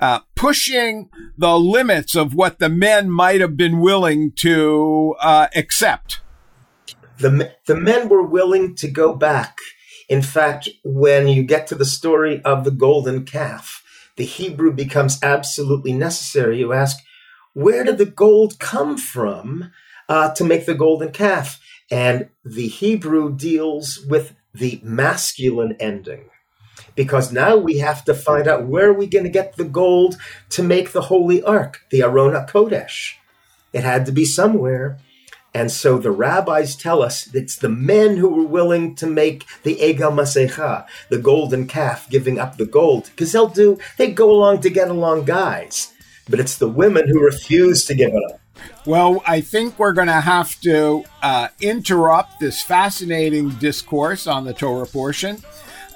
uh, 0.00 0.20
pushing 0.34 1.08
the 1.36 1.58
limits 1.58 2.14
of 2.16 2.34
what 2.34 2.58
the 2.58 2.68
men 2.68 3.10
might 3.10 3.40
have 3.40 3.56
been 3.56 3.80
willing 3.80 4.32
to 4.32 5.14
uh, 5.20 5.48
accept. 5.54 6.20
The, 7.18 7.54
the 7.66 7.76
men 7.76 8.08
were 8.08 8.22
willing 8.22 8.74
to 8.76 8.88
go 8.88 9.14
back 9.14 9.58
in 10.10 10.22
fact, 10.22 10.68
when 10.82 11.28
you 11.28 11.44
get 11.44 11.68
to 11.68 11.76
the 11.76 11.84
story 11.84 12.42
of 12.42 12.64
the 12.64 12.72
golden 12.72 13.24
calf, 13.24 13.84
the 14.16 14.24
Hebrew 14.24 14.72
becomes 14.72 15.22
absolutely 15.22 15.92
necessary. 15.92 16.58
You 16.58 16.72
ask, 16.72 16.98
where 17.54 17.84
did 17.84 17.98
the 17.98 18.06
gold 18.06 18.58
come 18.58 18.98
from 18.98 19.70
uh, 20.08 20.34
to 20.34 20.42
make 20.42 20.66
the 20.66 20.74
golden 20.74 21.12
calf? 21.12 21.60
And 21.92 22.28
the 22.44 22.66
Hebrew 22.66 23.32
deals 23.32 24.04
with 24.08 24.34
the 24.52 24.80
masculine 24.82 25.76
ending. 25.78 26.29
Because 27.00 27.32
now 27.32 27.56
we 27.56 27.78
have 27.78 28.04
to 28.04 28.12
find 28.12 28.46
out 28.46 28.66
where 28.66 28.90
are 28.90 28.92
we 28.92 29.06
going 29.06 29.24
to 29.24 29.30
get 29.30 29.56
the 29.56 29.64
gold 29.64 30.18
to 30.50 30.62
make 30.62 30.92
the 30.92 31.00
holy 31.00 31.42
ark, 31.42 31.80
the 31.88 32.02
Aron 32.02 32.34
Kodesh. 32.46 33.14
It 33.72 33.84
had 33.84 34.04
to 34.04 34.12
be 34.12 34.26
somewhere. 34.26 34.98
And 35.54 35.72
so 35.72 35.96
the 35.96 36.10
rabbis 36.10 36.76
tell 36.76 37.02
us 37.02 37.34
it's 37.34 37.56
the 37.56 37.70
men 37.70 38.18
who 38.18 38.28
were 38.28 38.44
willing 38.44 38.94
to 38.96 39.06
make 39.06 39.46
the 39.62 39.76
Egel 39.76 40.12
Masecha, 40.12 40.86
the 41.08 41.16
golden 41.16 41.66
calf, 41.66 42.06
giving 42.10 42.38
up 42.38 42.58
the 42.58 42.66
gold, 42.66 43.04
because 43.06 43.32
they'll 43.32 43.48
do, 43.48 43.78
they 43.96 44.10
go 44.10 44.30
along 44.30 44.60
to 44.60 44.68
get 44.68 44.88
along 44.88 45.24
guys. 45.24 45.94
But 46.28 46.38
it's 46.38 46.58
the 46.58 46.68
women 46.68 47.08
who 47.08 47.24
refuse 47.24 47.86
to 47.86 47.94
give 47.94 48.10
it 48.12 48.22
up. 48.30 48.40
Well, 48.84 49.22
I 49.26 49.40
think 49.40 49.78
we're 49.78 49.94
going 49.94 50.08
to 50.08 50.20
have 50.20 50.60
to 50.60 51.04
uh, 51.22 51.48
interrupt 51.62 52.40
this 52.40 52.62
fascinating 52.62 53.48
discourse 53.52 54.26
on 54.26 54.44
the 54.44 54.52
Torah 54.52 54.84
portion. 54.84 55.42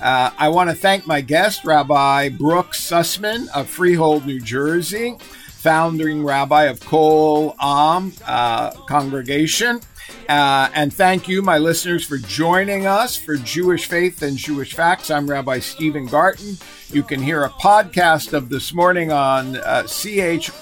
Uh, 0.00 0.30
I 0.36 0.48
want 0.48 0.70
to 0.70 0.76
thank 0.76 1.06
my 1.06 1.20
guest, 1.20 1.64
Rabbi 1.64 2.30
Brooks 2.30 2.80
Sussman 2.80 3.48
of 3.54 3.68
Freehold, 3.68 4.26
New 4.26 4.40
Jersey 4.40 5.16
founding 5.64 6.22
rabbi 6.22 6.64
of 6.64 6.78
Kol 6.80 7.56
Am 7.58 8.12
uh, 8.26 8.70
congregation. 8.86 9.80
Uh, 10.28 10.68
and 10.74 10.92
thank 10.92 11.26
you, 11.26 11.40
my 11.40 11.56
listeners, 11.56 12.04
for 12.04 12.18
joining 12.18 12.84
us 12.86 13.16
for 13.16 13.36
Jewish 13.36 13.86
Faith 13.86 14.20
and 14.20 14.36
Jewish 14.36 14.74
Facts. 14.74 15.10
I'm 15.10 15.28
Rabbi 15.28 15.60
Stephen 15.60 16.04
Garten. 16.04 16.58
You 16.90 17.02
can 17.02 17.22
hear 17.22 17.44
a 17.44 17.48
podcast 17.48 18.34
of 18.34 18.50
this 18.50 18.74
morning 18.74 19.10
on 19.10 19.56
uh, 19.56 19.84
chri.ca 19.86 20.52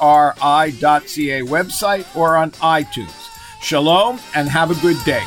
website 1.42 2.16
or 2.16 2.36
on 2.36 2.52
iTunes. 2.52 3.28
Shalom 3.60 4.20
and 4.36 4.48
have 4.48 4.70
a 4.70 4.80
good 4.80 5.02
day. 5.04 5.24